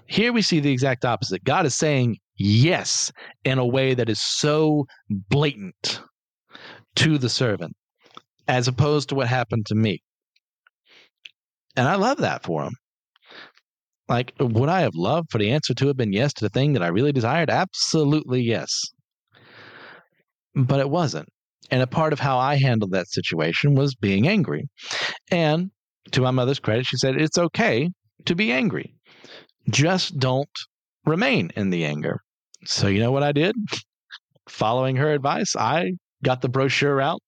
[0.07, 1.43] Here we see the exact opposite.
[1.43, 3.11] God is saying yes
[3.43, 6.01] in a way that is so blatant
[6.95, 7.73] to the servant,
[8.47, 9.99] as opposed to what happened to me.
[11.75, 12.73] And I love that for him.
[14.07, 16.73] Like, would I have loved for the answer to have been yes to the thing
[16.73, 17.49] that I really desired?
[17.49, 18.81] Absolutely yes.
[20.55, 21.29] But it wasn't.
[21.69, 24.67] And a part of how I handled that situation was being angry.
[25.29, 25.69] And
[26.11, 27.89] to my mother's credit, she said, It's okay
[28.25, 28.95] to be angry.
[29.69, 30.49] Just don't
[31.05, 32.21] remain in the anger.
[32.65, 33.55] So, you know what I did?
[34.47, 35.93] Following her advice, I
[36.23, 37.21] got the brochure out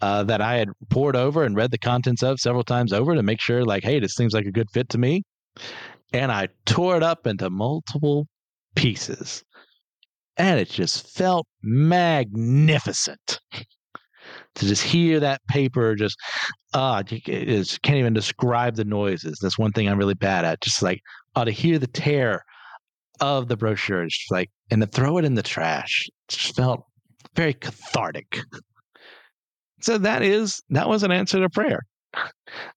[0.00, 3.22] uh, that I had poured over and read the contents of several times over to
[3.22, 5.22] make sure, like, hey, this seems like a good fit to me
[6.12, 8.26] and I tore it up into multiple
[8.74, 9.44] pieces.
[10.36, 13.40] And it just felt magnificent
[14.54, 16.16] to just hear that paper just
[16.72, 20.82] uh, just can't even describe the noises that's one thing i'm really bad at just
[20.82, 21.00] like
[21.36, 22.42] uh, to hear the tear
[23.20, 26.84] of the brochures, like and to throw it in the trash just felt
[27.34, 28.40] very cathartic
[29.80, 31.80] so that is that was an answer to prayer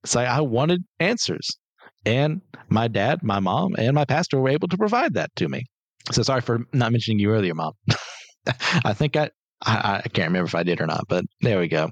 [0.06, 1.58] So i wanted answers
[2.06, 5.66] and my dad, my mom, and my pastor were able to provide that to me.
[6.12, 7.74] So sorry for not mentioning you earlier, mom.
[8.84, 9.30] I think I,
[9.66, 11.91] I, I can't remember if I did or not, but there we go.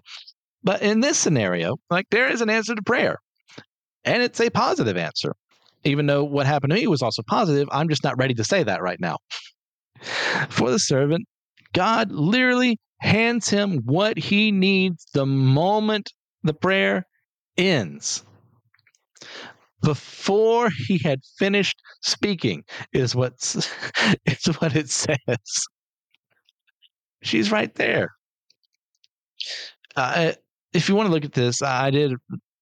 [0.63, 3.17] But in this scenario, like there is an answer to prayer,
[4.03, 5.33] and it's a positive answer.
[5.83, 8.63] Even though what happened to me was also positive, I'm just not ready to say
[8.63, 9.17] that right now.
[10.49, 11.25] For the servant,
[11.73, 16.11] God literally hands him what he needs the moment
[16.43, 17.05] the prayer
[17.57, 18.23] ends.
[19.83, 22.63] Before he had finished speaking
[22.93, 23.55] is what's
[24.25, 25.17] is what it says.
[27.23, 28.09] She's right there.
[29.95, 30.33] Uh,
[30.73, 32.13] if you want to look at this i did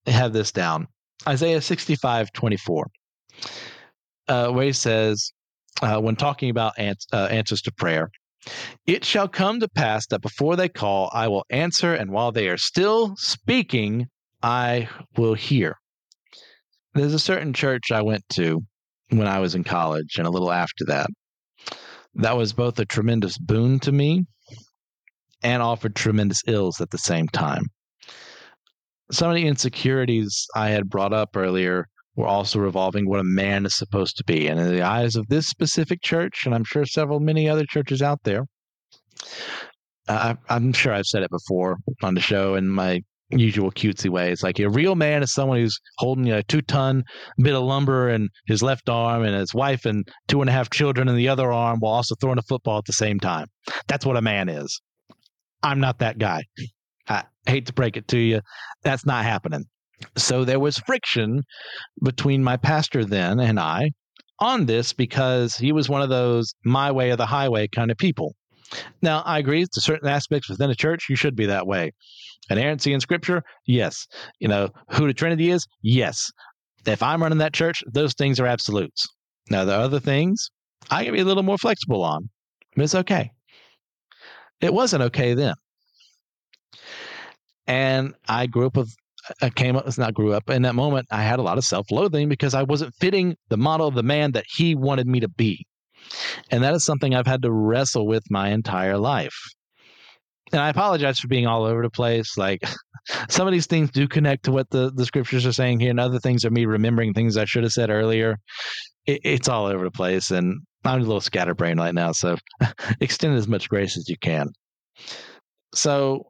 [0.08, 0.88] have this down.
[1.28, 2.88] Isaiah 65 24
[4.28, 5.32] uh, he says
[5.82, 8.10] uh, when talking about ans- uh, answers to prayer
[8.88, 12.48] it shall come to pass that before they call i will answer and while they
[12.48, 14.08] are still speaking
[14.42, 14.88] i
[15.18, 15.76] will hear
[16.94, 18.62] there's a certain church I went to
[19.10, 21.08] when I was in college and a little after that.
[22.16, 24.26] That was both a tremendous boon to me
[25.44, 27.64] and offered tremendous ills at the same time.
[29.12, 31.88] Some of the insecurities I had brought up earlier
[32.20, 34.48] were also revolving what a man is supposed to be.
[34.48, 38.02] And in the eyes of this specific church, and I'm sure several, many other churches
[38.02, 38.46] out there,
[40.10, 44.34] I, am sure I've said it before on the show in my usual cutesy way.
[44.34, 47.04] It's Like a real man is someone who's holding a two ton
[47.38, 50.70] bit of lumber in his left arm and his wife and two and a half
[50.70, 53.48] children in the other arm while also throwing a football at the same time.
[53.88, 54.82] That's what a man is.
[55.64, 56.44] I'm not that guy.
[57.08, 58.42] I hate to break it to you.
[58.84, 59.66] That's not happening.
[60.16, 61.44] So there was friction
[62.04, 63.92] between my pastor then and I
[64.40, 67.98] on this because he was one of those my way or the highway kind of
[67.98, 68.34] people.
[69.02, 71.92] Now, I agree to certain aspects within a church, you should be that way.
[72.50, 74.06] Inerrancy in scripture, yes.
[74.40, 76.32] You know, who the Trinity is, yes.
[76.86, 79.06] If I'm running that church, those things are absolutes.
[79.50, 80.50] Now, the other things,
[80.90, 82.30] I can be a little more flexible on,
[82.76, 83.32] but it's okay.
[84.62, 85.56] It wasn't okay then.
[87.68, 88.94] And I grew up with,
[89.42, 91.64] I came up, it's not grew up, in that moment, I had a lot of
[91.64, 95.20] self loathing because I wasn't fitting the model of the man that he wanted me
[95.20, 95.66] to be.
[96.50, 99.36] And that is something I've had to wrestle with my entire life
[100.52, 102.38] and I apologize for being all over the place.
[102.38, 102.62] Like
[103.30, 106.00] some of these things do connect to what the, the scriptures are saying here, and
[106.00, 108.38] other things are me remembering things I should have said earlier.
[109.06, 112.12] It, it's all over the place, and I'm a little scatterbrained right now.
[112.12, 112.38] So
[113.02, 114.50] extend as much grace as you can.
[115.74, 116.26] So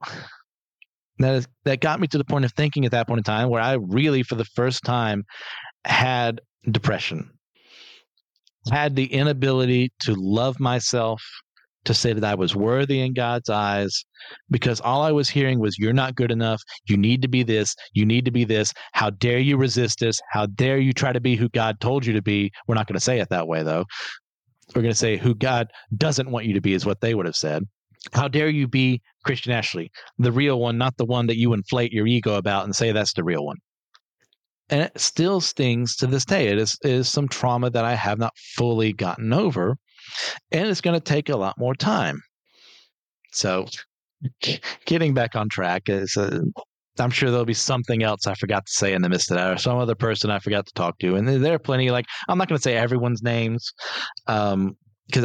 [1.20, 3.50] that is, that got me to the point of thinking at that point in time
[3.50, 5.24] where I really, for the first time,
[5.86, 7.30] had depression.
[8.72, 11.24] had the inability to love myself,
[11.86, 14.04] to say that I was worthy in God's eyes,
[14.50, 16.62] because all I was hearing was, You're not good enough.
[16.88, 17.76] You need to be this.
[17.94, 18.74] You need to be this.
[18.94, 20.20] How dare you resist this?
[20.32, 22.52] How dare you try to be who God told you to be?
[22.68, 23.86] We're not going to say it that way, though.
[24.76, 27.26] We're going to say who God doesn't want you to be, is what they would
[27.26, 27.64] have said.
[28.14, 31.92] How dare you be Christian Ashley, the real one, not the one that you inflate
[31.92, 33.58] your ego about and say that's the real one
[34.70, 36.48] and it still stings to this day.
[36.48, 39.78] It is, it is some trauma that I have not fully gotten over,
[40.52, 42.22] and it's going to take a lot more time.
[43.32, 43.68] So,
[44.86, 46.18] getting back on track is.
[47.00, 49.54] I'm sure there'll be something else I forgot to say in the midst of that,
[49.54, 51.16] or some other person I forgot to talk to.
[51.16, 51.92] And there are plenty.
[51.92, 53.72] Like I'm not going to say everyone's names,
[54.26, 54.76] because um,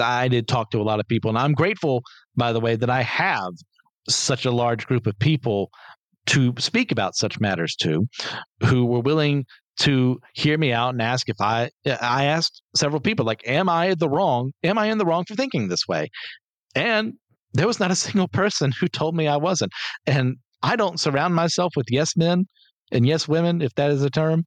[0.00, 2.04] I did talk to a lot of people, and I'm grateful,
[2.36, 3.52] by the way, that I have
[4.08, 5.70] such a large group of people
[6.26, 8.06] to speak about such matters to
[8.62, 9.44] who were willing
[9.76, 13.94] to hear me out and ask if I I asked several people like am I
[13.94, 16.08] the wrong am I in the wrong for thinking this way?
[16.76, 17.14] And
[17.54, 19.72] there was not a single person who told me I wasn't.
[20.06, 22.46] And I don't surround myself with yes men
[22.92, 24.44] and yes women if that is a term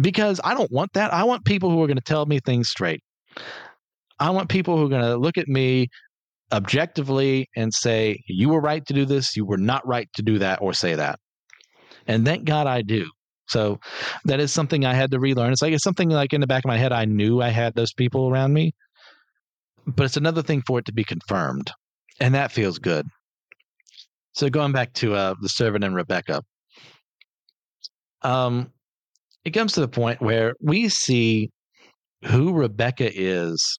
[0.00, 1.12] because I don't want that.
[1.12, 3.00] I want people who are going to tell me things straight.
[4.20, 5.88] I want people who are going to look at me
[6.52, 10.38] objectively and say, you were right to do this, you were not right to do
[10.38, 11.18] that, or say that.
[12.06, 13.06] And thank God I do.
[13.48, 13.78] So
[14.24, 15.52] that is something I had to relearn.
[15.52, 17.74] It's like it's something like in the back of my head, I knew I had
[17.74, 18.72] those people around me,
[19.86, 21.70] but it's another thing for it to be confirmed.
[22.20, 23.06] And that feels good.
[24.32, 26.42] So going back to uh, the servant and Rebecca,
[28.22, 28.72] um,
[29.44, 31.50] it comes to the point where we see
[32.24, 33.78] who Rebecca is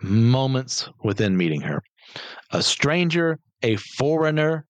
[0.00, 1.82] moments within meeting her
[2.50, 4.66] a stranger, a foreigner,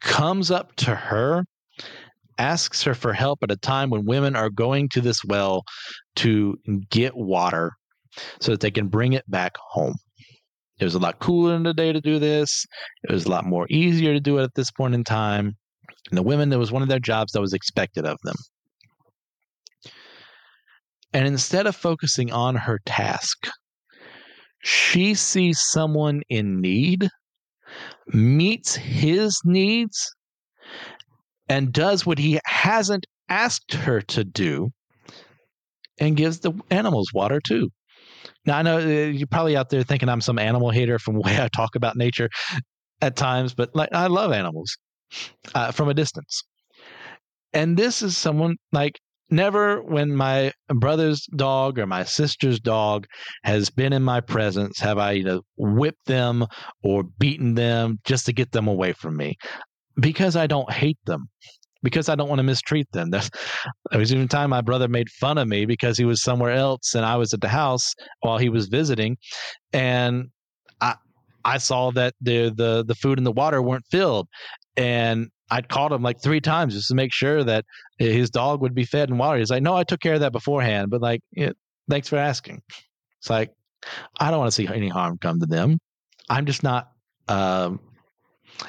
[0.00, 1.44] comes up to her,
[2.38, 5.64] asks her for help at a time when women are going to this well
[6.16, 6.58] to
[6.90, 7.72] get water
[8.40, 9.94] so that they can bring it back home.
[10.78, 12.66] It was a lot cooler in the day to do this.
[13.04, 15.56] It was a lot more easier to do it at this point in time.
[16.10, 18.34] And the women, it was one of their jobs that was expected of them.
[21.12, 23.48] And instead of focusing on her task,
[24.62, 27.08] she sees someone in need,
[28.08, 30.10] meets his needs,
[31.48, 34.70] and does what he hasn't asked her to do
[35.98, 37.70] and gives the animals water too.
[38.46, 41.20] Now, I know uh, you're probably out there thinking I'm some animal hater from the
[41.20, 42.28] way I talk about nature
[43.00, 44.76] at times, but like I love animals
[45.54, 46.42] uh, from a distance.
[47.52, 48.98] And this is someone like
[49.32, 53.06] never when my brother's dog or my sister's dog
[53.44, 56.46] has been in my presence have I you know whipped them
[56.84, 59.36] or beaten them just to get them away from me.
[59.98, 61.28] Because I don't hate them.
[61.82, 63.10] Because I don't want to mistreat them.
[63.10, 63.28] There's,
[63.90, 66.52] there was even a time my brother made fun of me because he was somewhere
[66.52, 69.16] else and I was at the house while he was visiting,
[69.72, 70.28] and
[70.80, 70.94] I
[71.44, 74.28] I saw that the the the food and the water weren't filled,
[74.76, 77.66] and I'd called him like three times just to make sure that
[77.98, 79.40] his dog would be fed and watered.
[79.40, 81.20] He's like, no, I took care of that beforehand, but like,
[81.90, 82.62] thanks for asking.
[83.20, 83.50] It's like,
[84.18, 85.78] I don't want to see any harm come to them.
[86.30, 86.88] I'm just not
[87.28, 87.80] um,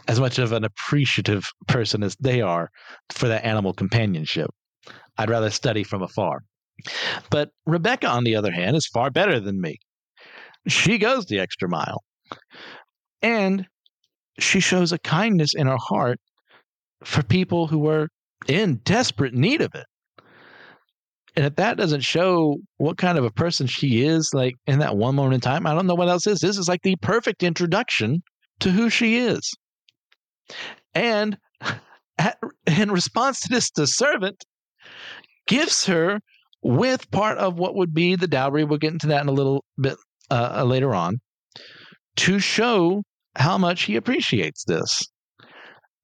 [0.10, 2.70] as much of an appreciative person as they are
[3.14, 4.50] for that animal companionship.
[5.18, 6.42] I'd rather study from afar.
[7.30, 9.78] But Rebecca, on the other hand, is far better than me.
[10.68, 12.04] She goes the extra mile.
[13.22, 13.68] And
[14.38, 16.20] she shows a kindness in her heart
[17.04, 18.08] for people who are
[18.48, 19.86] in desperate need of it.
[21.36, 24.98] And if that doesn't show what kind of a person she is, like in that
[24.98, 26.40] one moment in time, I don't know what else is.
[26.40, 28.22] This is like the perfect introduction
[28.60, 29.52] to who she is.
[30.94, 31.38] And
[32.18, 32.38] at,
[32.68, 34.44] in response to this, the servant
[35.48, 36.20] gives her
[36.62, 38.64] with part of what would be the dowry.
[38.64, 39.98] We'll get into that in a little bit
[40.30, 41.20] uh, uh later on
[42.18, 43.02] to show
[43.36, 45.02] how much he appreciates this,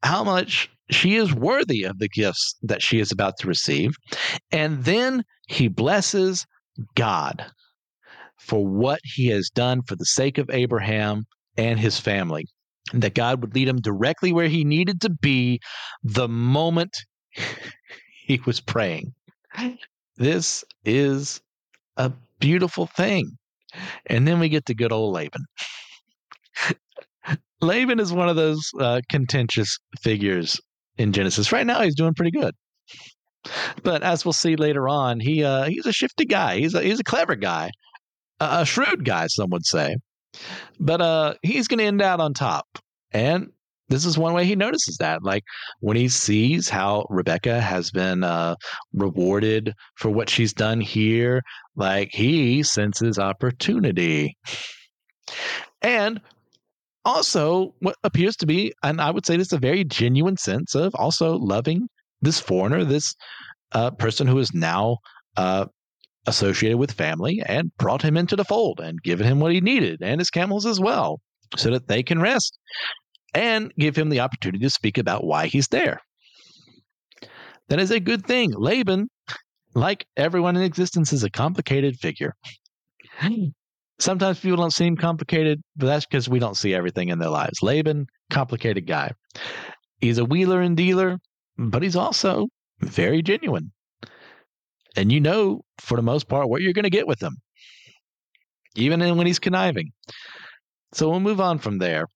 [0.04, 3.92] how much she is worthy of the gifts that she is about to receive.
[4.52, 6.46] And then he blesses
[6.96, 7.46] God
[8.38, 11.26] for what he has done for the sake of Abraham
[11.58, 12.46] and his family.
[12.92, 15.60] and That God would lead him directly where he needed to be
[16.04, 16.98] the moment
[18.26, 19.14] he was praying.
[20.18, 21.42] This is
[21.98, 23.38] a beautiful thing.
[24.08, 25.46] And then we get to good old Laban.
[27.62, 30.60] Laban is one of those uh, contentious figures
[31.00, 31.52] in Genesis.
[31.52, 32.54] Right now, he's doing pretty good.
[33.84, 36.60] But as we'll see later on, he uh, he's a shifty guy.
[36.60, 37.72] He's a, he's a clever guy,
[38.40, 39.96] a, a shrewd guy, some would say.
[40.80, 42.68] But uh, he's going to end out on top.
[43.12, 43.48] And
[43.88, 45.24] this is one way he notices that.
[45.24, 45.44] Like
[45.80, 48.56] when he sees how Rebecca has been uh,
[48.94, 51.42] rewarded for what she's done here,
[51.76, 54.38] like he senses opportunity.
[55.82, 56.20] And
[57.10, 60.76] also, what appears to be, and I would say this, is a very genuine sense
[60.76, 61.90] of also loving
[62.22, 63.16] this foreigner, this
[63.72, 64.98] uh, person who is now
[65.36, 65.66] uh,
[66.28, 70.00] associated with family, and brought him into the fold and given him what he needed
[70.04, 71.20] and his camels as well,
[71.58, 72.58] so that they can rest
[73.34, 76.00] and give him the opportunity to speak about why he's there.
[77.70, 78.52] That is a good thing.
[78.52, 79.10] Laban,
[79.74, 82.36] like everyone in existence, is a complicated figure.
[84.00, 87.62] Sometimes people don't seem complicated, but that's because we don't see everything in their lives.
[87.62, 89.12] Laban, complicated guy.
[90.00, 91.20] He's a wheeler and dealer,
[91.58, 92.48] but he's also
[92.80, 93.72] very genuine.
[94.96, 97.38] And you know, for the most part, what you're going to get with him,
[98.76, 99.92] even when he's conniving.
[100.94, 102.08] So we'll move on from there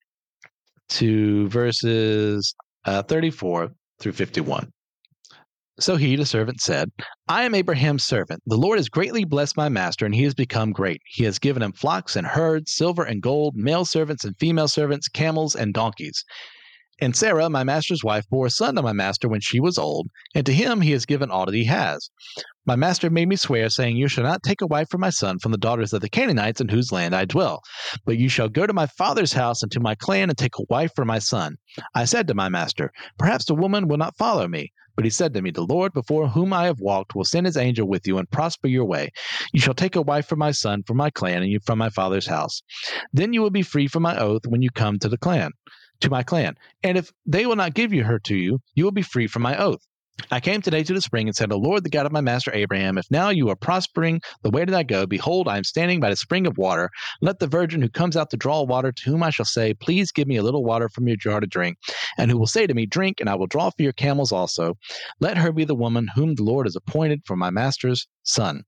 [0.90, 2.56] to verses
[2.86, 4.72] uh, 34 through 51.
[5.80, 6.92] So he, the servant, said,
[7.28, 8.44] I am Abraham's servant.
[8.46, 11.02] The Lord has greatly blessed my master, and he has become great.
[11.06, 15.08] He has given him flocks and herds, silver and gold, male servants and female servants,
[15.08, 16.24] camels and donkeys.
[17.02, 20.10] And Sarah, my master's wife, bore a son to my master when she was old,
[20.36, 22.12] and to him he has given all that he has.
[22.68, 25.40] My master made me swear, saying, You shall not take a wife for my son
[25.40, 27.62] from the daughters of the Canaanites in whose land I dwell,
[28.06, 30.66] but you shall go to my father's house and to my clan and take a
[30.70, 31.56] wife for my son.
[31.96, 34.72] I said to my master, Perhaps the woman will not follow me.
[34.96, 37.58] But he said to me, The Lord before whom I have walked will send his
[37.58, 39.12] angel with you and prosper your way.
[39.52, 41.90] You shall take a wife for my son, from my clan, and you from my
[41.90, 42.62] father's house.
[43.12, 45.52] Then you will be free from my oath when you come to the clan
[46.02, 46.56] to my clan.
[46.84, 49.42] And if they will not give you her to you, you will be free from
[49.42, 49.82] my oath.
[50.30, 52.54] I came today to the spring and said, O Lord, the God of my master
[52.54, 56.00] Abraham, if now you are prospering the way that I go, behold, I am standing
[56.00, 56.90] by the spring of water.
[57.22, 60.12] Let the virgin who comes out to draw water, to whom I shall say, Please
[60.12, 61.78] give me a little water from your jar to drink,
[62.18, 64.76] and who will say to me, Drink, and I will draw for your camels also.
[65.20, 68.64] Let her be the woman whom the Lord has appointed for my master's son.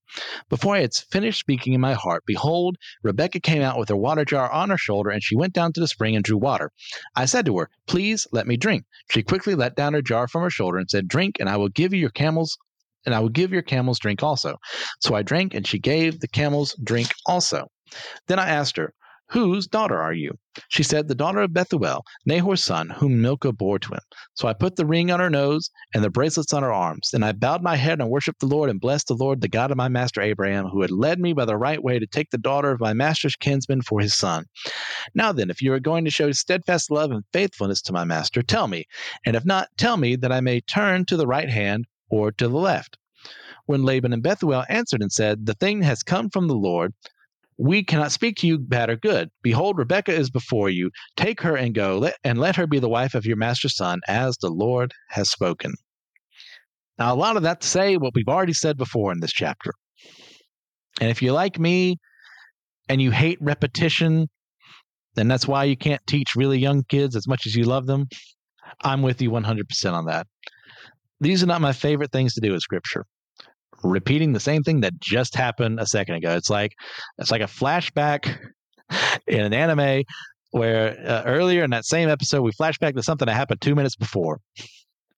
[0.50, 4.26] Before I had finished speaking in my heart, behold, Rebekah came out with her water
[4.26, 6.72] jar on her shoulder, and she went down to the spring and drew water.
[7.16, 8.86] I said to her, Please let me drink.
[9.10, 11.70] She quickly let down her jar from her shoulder and said, Drink, and I will
[11.70, 12.58] give you your camels
[13.06, 14.56] and I will give your camels drink also.
[15.00, 17.68] So I drank, and she gave the camels drink also.
[18.28, 18.94] Then I asked her,
[19.30, 20.38] Whose daughter are you?
[20.70, 24.00] She said, The daughter of Bethuel, Nahor's son, whom Milcah bore to him.
[24.36, 27.10] So I put the ring on her nose and the bracelets on her arms.
[27.14, 29.72] And I bowed my head and worshipped the Lord and blessed the Lord, the God
[29.72, 32.38] of my master Abraham, who had led me by the right way to take the
[32.38, 34.46] daughter of my master's kinsman for his son.
[35.16, 38.44] Now then, if you are going to show steadfast love and faithfulness to my master,
[38.44, 38.86] tell me.
[39.26, 42.48] And if not, tell me that I may turn to the right hand or to
[42.48, 42.98] the left.
[43.66, 46.94] When Laban and Bethuel answered and said, The thing has come from the Lord,
[47.58, 49.30] we cannot speak to you bad or good.
[49.42, 50.92] Behold, Rebekah is before you.
[51.16, 54.38] Take her and go, and let her be the wife of your master's son, as
[54.38, 55.74] the Lord has spoken.
[56.98, 59.74] Now, a lot of that to say what we've already said before in this chapter.
[61.00, 61.98] And if you're like me
[62.88, 64.28] and you hate repetition,
[65.16, 68.08] then that's why you can't teach really young kids as much as you love them.
[68.82, 70.28] I'm with you 100% on that.
[71.22, 73.06] These are not my favorite things to do in scripture
[73.86, 76.36] repeating the same thing that just happened a second ago.
[76.36, 76.72] It's like
[77.18, 78.38] it's like a flashback
[79.28, 80.04] in an anime
[80.52, 83.76] where uh, earlier in that same episode we flash back to something that happened two
[83.76, 84.40] minutes before.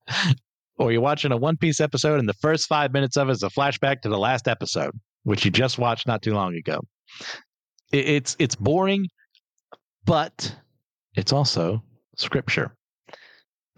[0.78, 3.44] or you're watching a One Piece episode and the first five minutes of it is
[3.44, 4.92] a flashback to the last episode,
[5.24, 6.80] which you just watched not too long ago.
[7.92, 9.08] It, it's it's boring,
[10.06, 10.56] but
[11.16, 11.84] it's also
[12.16, 12.76] scripture.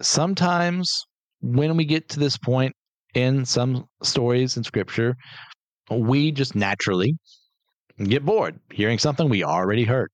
[0.00, 1.04] Sometimes
[1.42, 2.74] when we get to this point
[3.14, 5.16] in some stories in scripture,
[5.90, 7.16] we just naturally
[8.04, 10.10] get bored hearing something we already heard.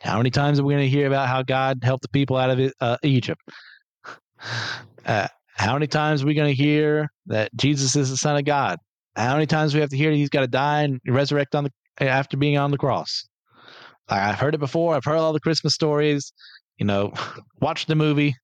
[0.00, 2.50] How many times are we going to hear about how God helped the people out
[2.50, 3.40] of uh, Egypt?
[5.06, 8.44] Uh, how many times are we going to hear that Jesus is the Son of
[8.46, 8.78] God?
[9.16, 11.64] How many times we have to hear that He's got to die and resurrect on
[11.64, 11.70] the
[12.02, 13.26] after being on the cross?
[14.08, 14.94] I've heard it before.
[14.94, 16.32] I've heard all the Christmas stories.
[16.78, 17.12] You know,
[17.60, 18.34] watched the movie,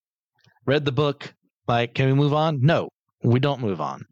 [0.66, 1.32] read the book.
[1.66, 2.60] Like, can we move on?
[2.60, 2.90] No,
[3.22, 4.04] we don't move on.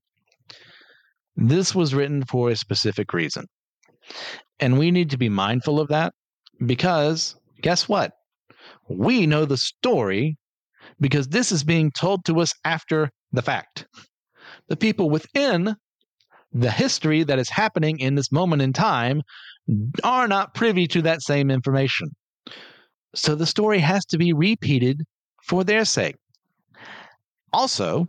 [1.37, 3.47] This was written for a specific reason.
[4.59, 6.13] And we need to be mindful of that
[6.67, 8.13] because guess what?
[8.89, 10.37] We know the story
[11.01, 13.87] because this is being told to us after the fact.
[14.69, 15.77] The people within
[16.53, 19.23] the history that is happening in this moment in time
[20.03, 22.09] are not privy to that same information.
[23.15, 25.03] So the story has to be repeated
[25.45, 26.17] for their sake.
[27.53, 28.09] Also,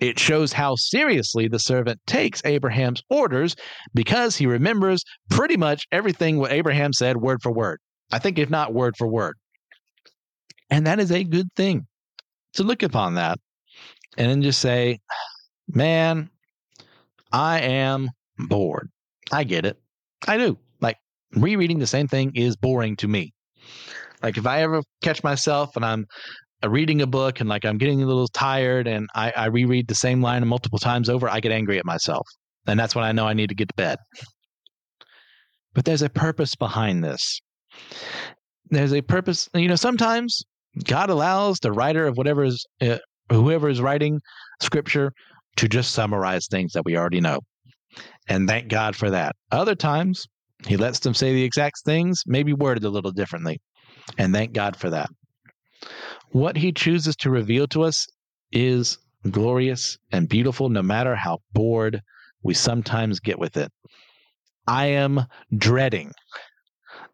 [0.00, 3.56] it shows how seriously the servant takes Abraham's orders
[3.94, 7.78] because he remembers pretty much everything what Abraham said word for word.
[8.12, 9.34] I think, if not word for word.
[10.70, 11.86] And that is a good thing.
[12.54, 13.38] to look upon that
[14.16, 14.98] and then just say,
[15.68, 16.30] man,
[17.32, 18.08] I am
[18.38, 18.88] bored.
[19.30, 19.78] I get it.
[20.26, 20.58] I do.
[20.80, 20.96] Like
[21.32, 23.32] rereading the same thing is boring to me.
[24.22, 26.06] Like if I ever catch myself and I'm
[26.64, 29.94] reading a book and like I'm getting a little tired and I, I reread the
[29.94, 32.26] same line multiple times over, I get angry at myself.
[32.66, 33.98] And that's when I know I need to get to bed.
[35.74, 37.40] But there's a purpose behind this.
[38.70, 39.48] There's a purpose.
[39.54, 40.42] You know, sometimes
[40.84, 42.98] God allows the writer of whatever is, uh,
[43.30, 44.20] whoever is writing
[44.60, 45.12] scripture
[45.56, 47.40] to just summarize things that we already know.
[48.28, 49.36] And thank God for that.
[49.52, 50.26] Other times,
[50.66, 53.60] he lets them say the exact things, maybe worded a little differently.
[54.18, 55.10] And thank God for that.
[56.30, 58.06] What he chooses to reveal to us
[58.52, 58.98] is
[59.30, 62.02] glorious and beautiful, no matter how bored
[62.42, 63.72] we sometimes get with it.
[64.66, 66.12] I am dreading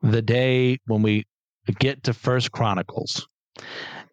[0.02, 1.24] the day when we
[1.78, 3.26] get to First Chronicles.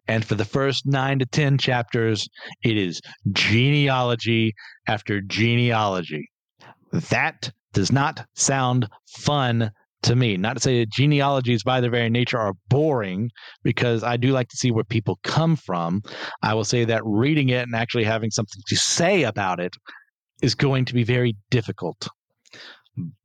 [0.06, 2.28] And for the first nine to 10 chapters,
[2.62, 3.00] it is
[3.32, 4.54] genealogy
[4.86, 6.28] after genealogy.
[6.92, 9.70] That does not sound fun
[10.02, 10.36] to me.
[10.36, 13.30] Not to say that genealogies by their very nature are boring,
[13.62, 16.02] because I do like to see where people come from.
[16.42, 19.74] I will say that reading it and actually having something to say about it
[20.42, 22.08] is going to be very difficult.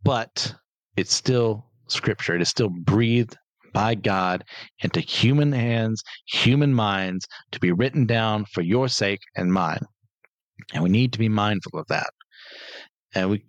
[0.04, 0.54] But
[0.98, 2.36] it's still scripture.
[2.36, 3.38] It is still breathed
[3.74, 4.44] by God
[4.80, 9.82] into human hands, human minds to be written down for your sake and mine.
[10.74, 12.10] And we need to be mindful of that.
[13.14, 13.44] And we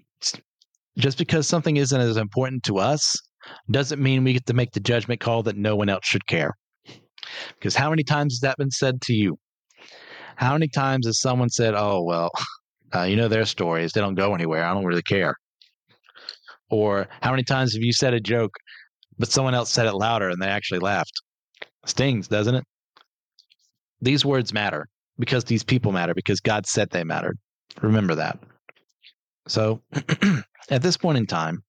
[0.98, 3.14] just because something isn't as important to us
[3.70, 6.52] doesn't mean we get to make the judgment call that no one else should care.
[7.58, 9.38] Because how many times has that been said to you?
[10.36, 12.30] How many times has someone said, "Oh well,
[12.94, 14.64] uh, you know their stories; they don't go anywhere.
[14.64, 15.34] I don't really care."
[16.70, 18.52] Or how many times have you said a joke,
[19.18, 21.12] but someone else said it louder and they actually laughed?
[21.84, 22.64] Stings, doesn't it?
[24.00, 24.88] These words matter
[25.18, 27.38] because these people matter because God said they mattered.
[27.80, 28.38] Remember that.
[29.46, 29.80] So
[30.70, 31.62] at this point in time,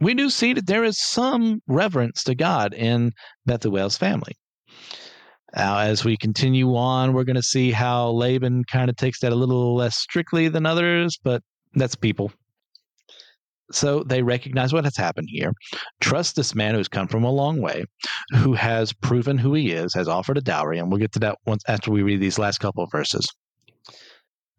[0.00, 3.12] we do see that there is some reverence to God in
[3.46, 4.32] Bethuel's family.
[5.56, 9.32] Now, as we continue on, we're going to see how Laban kind of takes that
[9.32, 11.42] a little less strictly than others, but
[11.74, 12.30] that's people.
[13.70, 15.52] So they recognize what has happened here,
[16.00, 17.84] trust this man who's come from a long way,
[18.36, 21.38] who has proven who he is, has offered a dowry, and we'll get to that
[21.46, 23.26] once after we read these last couple of verses.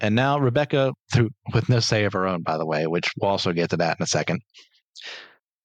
[0.02, 3.32] And now Rebecca, through with no say of her own, by the way, which we'll
[3.32, 4.42] also get to that in a second,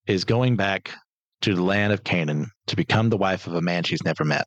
[0.07, 0.91] is going back
[1.43, 4.47] to the land of Canaan to become the wife of a man she's never met.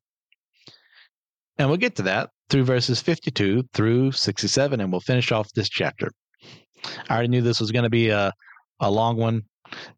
[1.57, 5.69] And we'll get to that through verses 52 through 67, and we'll finish off this
[5.69, 6.11] chapter.
[7.09, 8.31] I already knew this was going to be a,
[8.79, 9.41] a long one.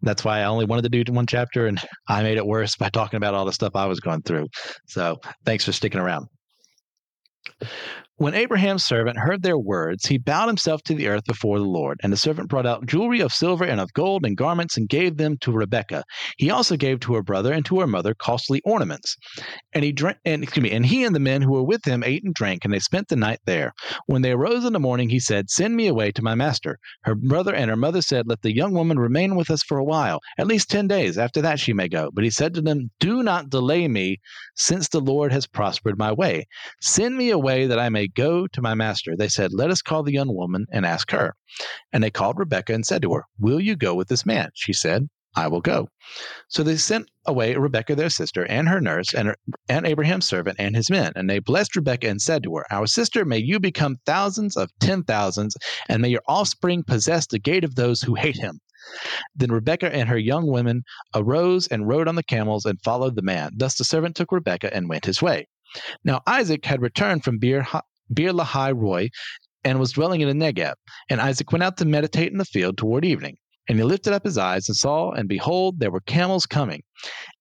[0.01, 2.89] That's why I only wanted to do one chapter, and I made it worse by
[2.89, 4.47] talking about all the stuff I was going through.
[4.87, 6.27] So thanks for sticking around.
[8.19, 12.01] When Abraham's servant heard their words, he bowed himself to the earth before the Lord.
[12.03, 15.15] And the servant brought out jewelry of silver and of gold and garments and gave
[15.15, 16.03] them to Rebekah.
[16.37, 19.15] He also gave to her brother and to her mother costly ornaments.
[19.71, 22.03] And he drank, and excuse me, and he and the men who were with him
[22.03, 23.71] ate and drank, and they spent the night there.
[24.07, 27.15] When they arose in the morning, he said, "Send me away to my master." Her
[27.15, 30.19] brother and her mother said, "Let the young woman remain with us for a while,
[30.37, 31.17] at least ten days.
[31.17, 34.17] After that, she may go." But he said to them, "Do not delay me,
[34.57, 36.47] since the Lord has prospered my way.
[36.81, 39.15] Send me away that I may go to my master.
[39.15, 41.35] They said, Let us call the young woman and ask her.
[41.91, 44.49] And they called Rebekah and said to her, Will you go with this man?
[44.53, 45.87] She said, I will go.
[46.47, 49.35] So they sent away Rebekah their sister and her nurse and, her,
[49.67, 51.13] and Abraham's servant and his men.
[51.15, 54.71] And they blessed Rebekah and said to her, Our sister, may you become thousands of
[54.79, 55.55] ten thousands,
[55.87, 58.59] and may your offspring possess the gate of those who hate him.
[59.35, 60.83] Then Rebekah and her young women
[61.13, 63.51] arose and rode on the camels and followed the man.
[63.55, 65.47] Thus the servant took Rebekah and went his way.
[66.03, 67.65] Now Isaac had returned from Beer,
[68.13, 69.09] Beer Lahai Roi
[69.63, 70.73] and was dwelling in the Negeb.
[71.09, 73.37] And Isaac went out to meditate in the field toward evening.
[73.67, 76.81] And he lifted up his eyes and saw, and behold, there were camels coming.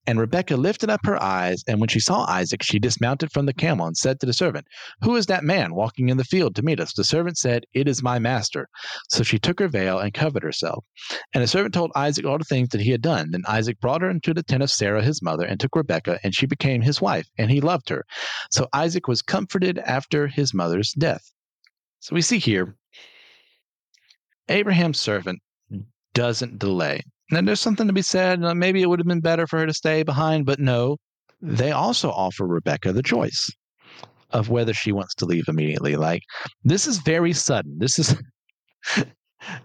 [0.09, 3.53] And Rebekah lifted up her eyes, and when she saw Isaac, she dismounted from the
[3.53, 4.67] camel and said to the servant,
[5.03, 6.95] Who is that man walking in the field to meet us?
[6.95, 8.71] The servant said, It is my master.
[9.11, 10.83] So she took her veil and covered herself.
[11.35, 13.33] And the servant told Isaac all the things that he had done.
[13.33, 16.35] Then Isaac brought her into the tent of Sarah his mother, and took Rebekah, and
[16.35, 18.07] she became his wife, and he loved her.
[18.51, 21.31] So Isaac was comforted after his mother's death.
[22.01, 22.75] So we see here
[24.49, 25.43] Abraham's servant
[26.15, 27.03] doesn't delay.
[27.31, 28.41] Now, there's something to be said.
[28.41, 30.97] Maybe it would have been better for her to stay behind, but no.
[31.41, 33.51] They also offer Rebecca the choice
[34.31, 35.97] of whether she wants to leave immediately.
[35.97, 36.23] Like,
[36.65, 37.77] this is very sudden.
[37.79, 38.17] This is,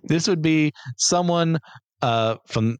[0.04, 1.58] this would be someone
[2.02, 2.78] uh, from,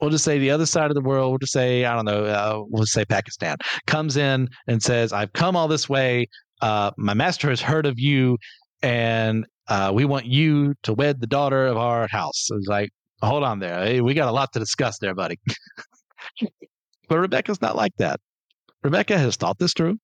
[0.00, 1.30] we'll just say the other side of the world.
[1.30, 3.56] We'll just say, I don't know, uh, we'll say Pakistan
[3.86, 6.26] comes in and says, I've come all this way.
[6.60, 8.38] uh, my master has heard of you,
[8.82, 12.48] and uh, we want you to wed the daughter of our house.
[12.50, 12.90] It's like,
[13.22, 13.84] hold on there.
[13.84, 15.38] Hey, we got a lot to discuss there, buddy.
[17.08, 18.20] but Rebecca's not like that.
[18.82, 19.96] Rebecca has thought this through.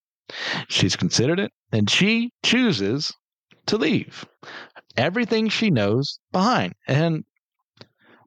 [0.69, 3.13] She's considered it, and she chooses
[3.67, 4.25] to leave
[4.97, 6.75] everything she knows behind.
[6.87, 7.25] And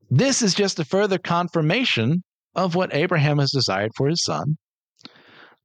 [0.09, 2.23] this is just a further confirmation
[2.55, 4.57] of what Abraham has desired for his son,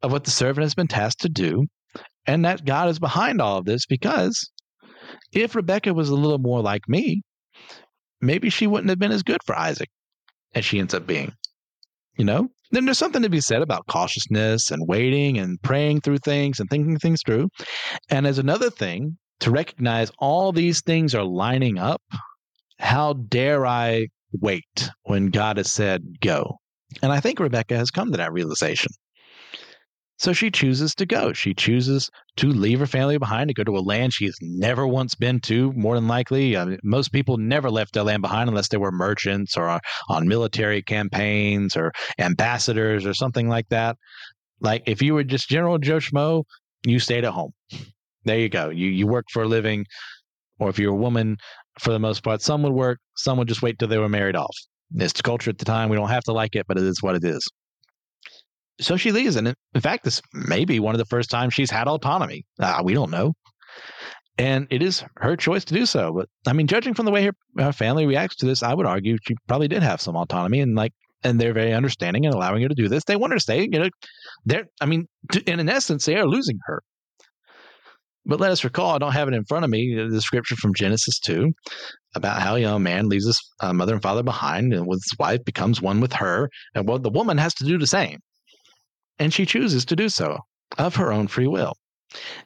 [0.02, 1.64] of what the servant has been tasked to do,
[2.26, 4.50] and that God is behind all of this because
[5.32, 7.22] if Rebecca was a little more like me,
[8.20, 9.88] maybe she wouldn't have been as good for Isaac
[10.54, 11.32] as she ends up being.
[12.16, 12.48] You know?
[12.72, 16.68] Then there's something to be said about cautiousness and waiting and praying through things and
[16.68, 17.48] thinking things through.
[18.10, 22.02] And as another thing, to recognize all these things are lining up,
[22.78, 26.58] how dare I wait when God has said go?
[27.02, 28.90] And I think Rebecca has come to that realization.
[30.18, 31.34] So she chooses to go.
[31.34, 35.14] She chooses to leave her family behind to go to a land she's never once
[35.14, 36.56] been to, more than likely.
[36.56, 40.82] Mean, most people never left their land behind unless they were merchants or on military
[40.82, 43.96] campaigns or ambassadors or something like that.
[44.60, 46.44] Like if you were just General Joe Schmo,
[46.86, 47.52] you stayed at home.
[48.24, 48.70] There you go.
[48.70, 49.84] You you worked for a living,
[50.58, 51.36] or if you're a woman,
[51.78, 54.34] for the most part, some would work, some would just wait till they were married
[54.34, 54.56] off.
[54.94, 55.90] It's culture at the time.
[55.90, 57.46] We don't have to like it, but it is what it is
[58.80, 59.36] so she leaves.
[59.36, 62.44] And in fact, this may be one of the first times she's had autonomy.
[62.58, 63.34] Uh, we don't know.
[64.38, 66.12] And it is her choice to do so.
[66.12, 68.86] But I mean, judging from the way her, her family reacts to this, I would
[68.86, 70.92] argue she probably did have some autonomy and like,
[71.24, 73.04] and they're very understanding and allowing her to do this.
[73.04, 73.62] They want her to stay.
[73.62, 73.88] You know,
[74.44, 75.06] they're, I mean,
[75.46, 76.82] in an essence, they are losing her.
[78.26, 80.74] But let us recall, I don't have it in front of me, the scripture from
[80.74, 81.52] Genesis 2
[82.16, 85.44] about how a man leaves his uh, mother and father behind and with his wife
[85.44, 86.50] becomes one with her.
[86.74, 88.18] And well, the woman has to do the same
[89.18, 90.38] and she chooses to do so
[90.78, 91.74] of her own free will.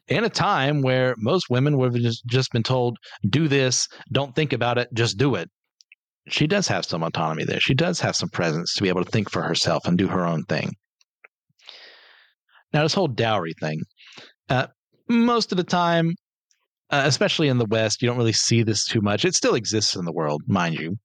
[0.08, 2.96] In a time where most women would have just, been told,
[3.28, 5.48] do this, don't think about it, just do it.
[6.28, 7.60] She does have some autonomy there.
[7.60, 10.26] She does have some presence to be able to think for herself and do her
[10.26, 10.72] own thing.
[12.72, 13.80] Now, this whole dowry thing,
[14.48, 14.68] uh,
[15.08, 16.14] most of the time,
[16.90, 19.24] uh, especially in the West, you don't really see this too much.
[19.24, 20.96] It still exists in the world, mind you.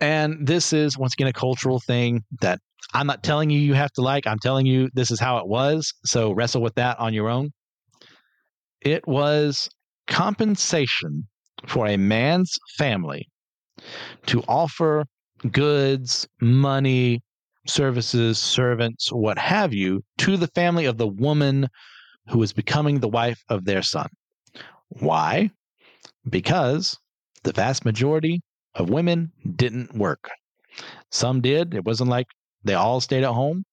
[0.00, 2.58] And this is, once again, a cultural thing that
[2.94, 4.26] I'm not telling you you have to like.
[4.26, 5.92] I'm telling you this is how it was.
[6.04, 7.50] So wrestle with that on your own.
[8.80, 9.68] It was
[10.06, 11.28] compensation
[11.66, 13.28] for a man's family
[14.26, 15.04] to offer
[15.50, 17.20] goods, money,
[17.66, 21.68] services, servants, what have you, to the family of the woman
[22.28, 24.08] who was becoming the wife of their son.
[24.88, 25.50] Why?
[26.28, 26.96] Because
[27.42, 28.40] the vast majority
[28.74, 30.28] of women didn't work.
[31.10, 31.74] Some did.
[31.74, 32.26] It wasn't like
[32.64, 33.64] they all stayed at home.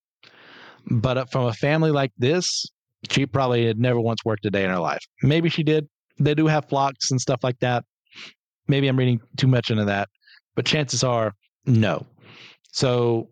[0.89, 2.65] But uh, from a family like this,
[3.09, 5.03] she probably had never once worked a day in her life.
[5.23, 5.87] Maybe she did.
[6.17, 7.83] They do have flocks and stuff like that.
[8.67, 10.09] Maybe I'm reading too much into that,
[10.55, 11.33] but chances are
[11.65, 12.05] no.
[12.71, 13.29] So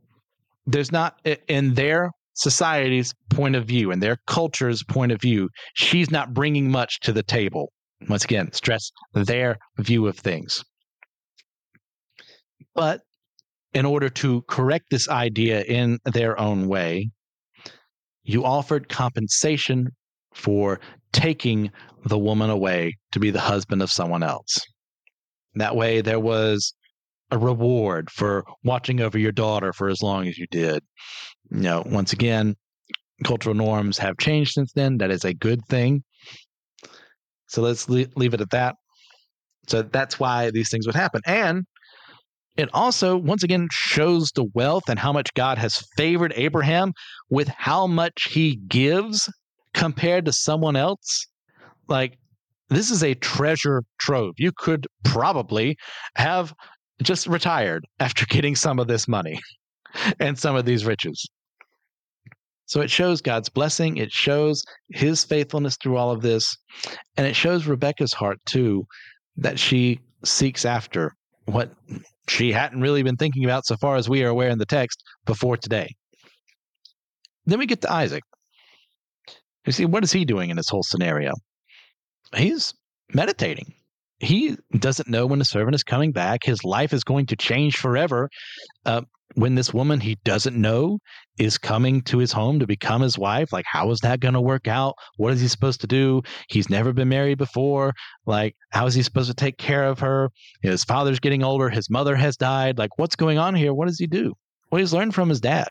[0.66, 6.12] there's not in their society's point of view and their culture's point of view, she's
[6.12, 7.72] not bringing much to the table.
[8.10, 10.64] Once again, stress their view of things.
[12.76, 13.02] But
[13.74, 17.10] in order to correct this idea in their own way,
[18.24, 19.90] you offered compensation
[20.34, 20.80] for
[21.14, 21.72] taking
[22.06, 24.58] the woman away to be the husband of someone else.
[25.56, 26.74] That way, there was
[27.32, 30.84] a reward for watching over your daughter for as long as you did.
[31.52, 32.56] You know, once again,
[33.24, 34.98] cultural norms have changed since then.
[35.00, 36.04] That is a good thing.
[37.48, 38.76] So let's leave it at that.
[39.68, 41.22] So that's why these things would happen.
[41.26, 41.66] And
[42.58, 46.94] it also, once again, shows the wealth and how much God has favored Abraham
[47.30, 49.32] with how much he gives
[49.76, 51.28] compared to someone else.
[51.88, 52.18] Like,
[52.70, 54.34] this is a treasure trove.
[54.38, 55.78] You could probably
[56.16, 56.54] have
[57.04, 59.40] just retired after getting some of this money
[60.20, 61.30] and some of these riches.
[62.66, 63.98] So it shows God's blessing.
[63.98, 66.58] It shows his faithfulness through all of this.
[67.16, 68.86] And it shows Rebekah's heart, too,
[69.38, 71.14] that she seeks after
[71.48, 71.72] what
[72.28, 75.02] she hadn't really been thinking about so far as we are aware in the text
[75.26, 75.96] before today.
[77.46, 78.24] Then we get to Isaac.
[79.66, 81.32] You see, what is he doing in this whole scenario?
[82.36, 82.74] He's
[83.14, 83.74] meditating.
[84.20, 86.44] He doesn't know when the servant is coming back.
[86.44, 88.30] His life is going to change forever.
[88.86, 89.04] Uh,
[89.38, 90.98] when this woman he doesn't know
[91.38, 94.42] is coming to his home to become his wife like how is that going to
[94.42, 94.96] work out?
[95.18, 96.24] What is he supposed to do?
[96.50, 97.94] He's never been married before.
[98.26, 100.32] Like how is he supposed to take care of her?
[100.64, 101.70] His father's getting older.
[101.70, 102.80] His mother has died.
[102.80, 103.76] Like what's going on here?
[103.76, 104.34] What does he do?
[104.72, 105.68] Well he's learned from his dad.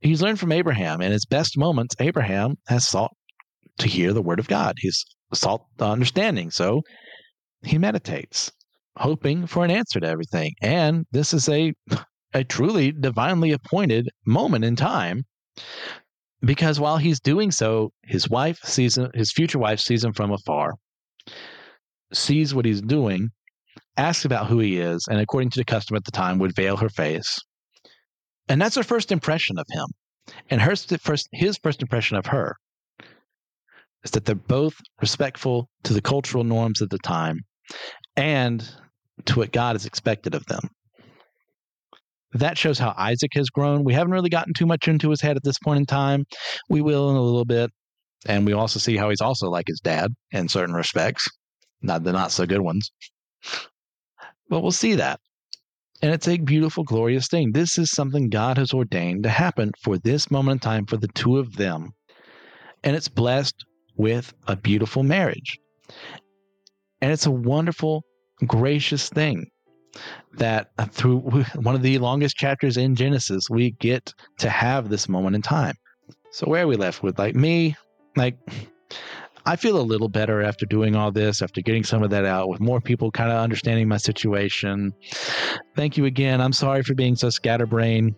[0.00, 1.00] He's learned from abraham.
[1.02, 3.10] In his best moments abraham has sought
[3.78, 4.76] to hear the word of God.
[4.78, 5.04] He's
[5.34, 6.52] sought the understanding.
[6.52, 6.82] So
[7.64, 8.52] he meditates,
[8.96, 10.54] hoping for an answer to everything.
[10.62, 11.72] And this is a
[12.32, 15.24] a truly divinely appointed moment in time
[16.42, 20.30] because while he's doing so, his wife sees him, his future wife sees him from
[20.30, 20.74] afar,
[22.12, 23.30] sees what he's doing,
[23.96, 26.76] asks about who he is, and according to the custom at the time, would veil
[26.78, 27.38] her face.
[28.48, 29.86] And that's her first impression of him.
[30.48, 32.56] And her first, his first impression of her
[34.02, 37.40] is that they're both respectful to the cultural norms of the time
[38.16, 38.66] and
[39.26, 40.68] to what God has expected of them.
[42.32, 43.84] That shows how Isaac has grown.
[43.84, 46.24] We haven't really gotten too much into his head at this point in time.
[46.68, 47.70] We will in a little bit.
[48.26, 51.26] And we also see how he's also like his dad in certain respects,
[51.80, 52.90] not the not so good ones.
[54.48, 55.20] But we'll see that.
[56.02, 57.52] And it's a beautiful, glorious thing.
[57.52, 61.08] This is something God has ordained to happen for this moment in time for the
[61.08, 61.90] two of them.
[62.84, 63.54] And it's blessed
[63.96, 65.58] with a beautiful marriage.
[67.00, 68.02] And it's a wonderful,
[68.46, 69.46] gracious thing
[70.34, 71.20] that through
[71.56, 75.76] one of the longest chapters in Genesis, we get to have this moment in time.
[76.30, 77.18] So, where are we left with?
[77.18, 77.76] Like me,
[78.16, 78.36] like,
[79.46, 82.48] I feel a little better after doing all this, after getting some of that out,
[82.48, 84.92] with more people kind of understanding my situation.
[85.74, 86.40] Thank you again.
[86.40, 88.14] I'm sorry for being so scatterbrained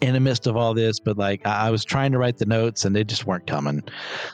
[0.00, 2.84] in the midst of all this, but like I was trying to write the notes
[2.84, 3.82] and they just weren't coming.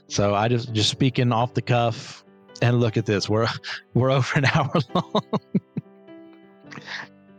[0.08, 2.24] So I just just speaking off the cuff.
[2.60, 3.48] And look at this, we're
[3.94, 5.22] we're over an hour long.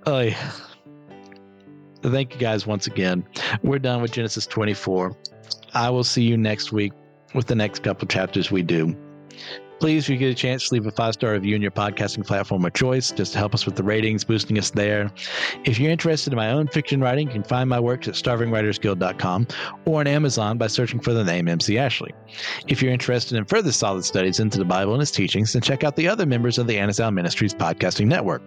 [0.05, 0.29] Oh.
[2.03, 3.25] Thank you guys once again.
[3.63, 5.15] We're done with Genesis 24.
[5.73, 6.91] I will see you next week
[7.33, 8.95] with the next couple chapters we do.
[9.83, 12.63] Please, if you get a chance, leave a five star review in your podcasting platform
[12.63, 15.11] of choice just to help us with the ratings, boosting us there.
[15.65, 19.47] If you're interested in my own fiction writing, you can find my works at starvingwritersguild.com
[19.83, 22.13] or on Amazon by searching for the name MC Ashley.
[22.69, 25.83] If you're interested in further solid studies into the Bible and its teachings, then check
[25.83, 28.41] out the other members of the Annasound Ministries podcasting network.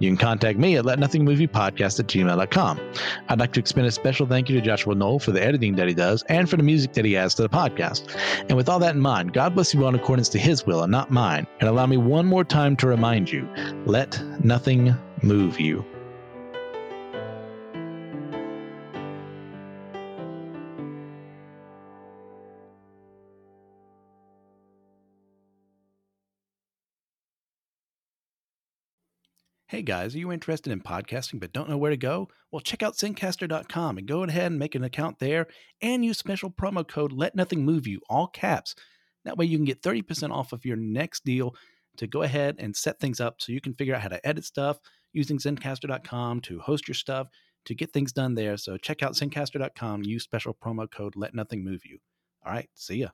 [0.00, 2.80] You can contact me at letnothingmoveyoupodcast at gmail.com.
[3.28, 5.86] I'd like to extend a special thank you to Joshua Knoll for the editing that
[5.86, 8.12] he does and for the music that he adds to the podcast.
[8.48, 10.79] And with all that in mind, God bless you all in accordance to his will
[10.80, 11.46] will and not mine.
[11.60, 13.48] And allow me one more time to remind you
[13.86, 15.84] let nothing move you.
[29.66, 32.28] Hey guys, are you interested in podcasting but don't know where to go?
[32.50, 35.46] Well, check out Zencastr.com and go ahead and make an account there
[35.80, 38.74] and use special promo code Let Nothing Move You, all caps
[39.24, 41.54] that way you can get 30% off of your next deal
[41.96, 44.44] to go ahead and set things up so you can figure out how to edit
[44.44, 44.78] stuff
[45.12, 47.28] using Zencastr.com to host your stuff
[47.66, 48.56] to get things done there.
[48.56, 51.98] So check out Zencastr.com, use special promo code Let Nothing Move You.
[52.44, 53.08] All right, see ya.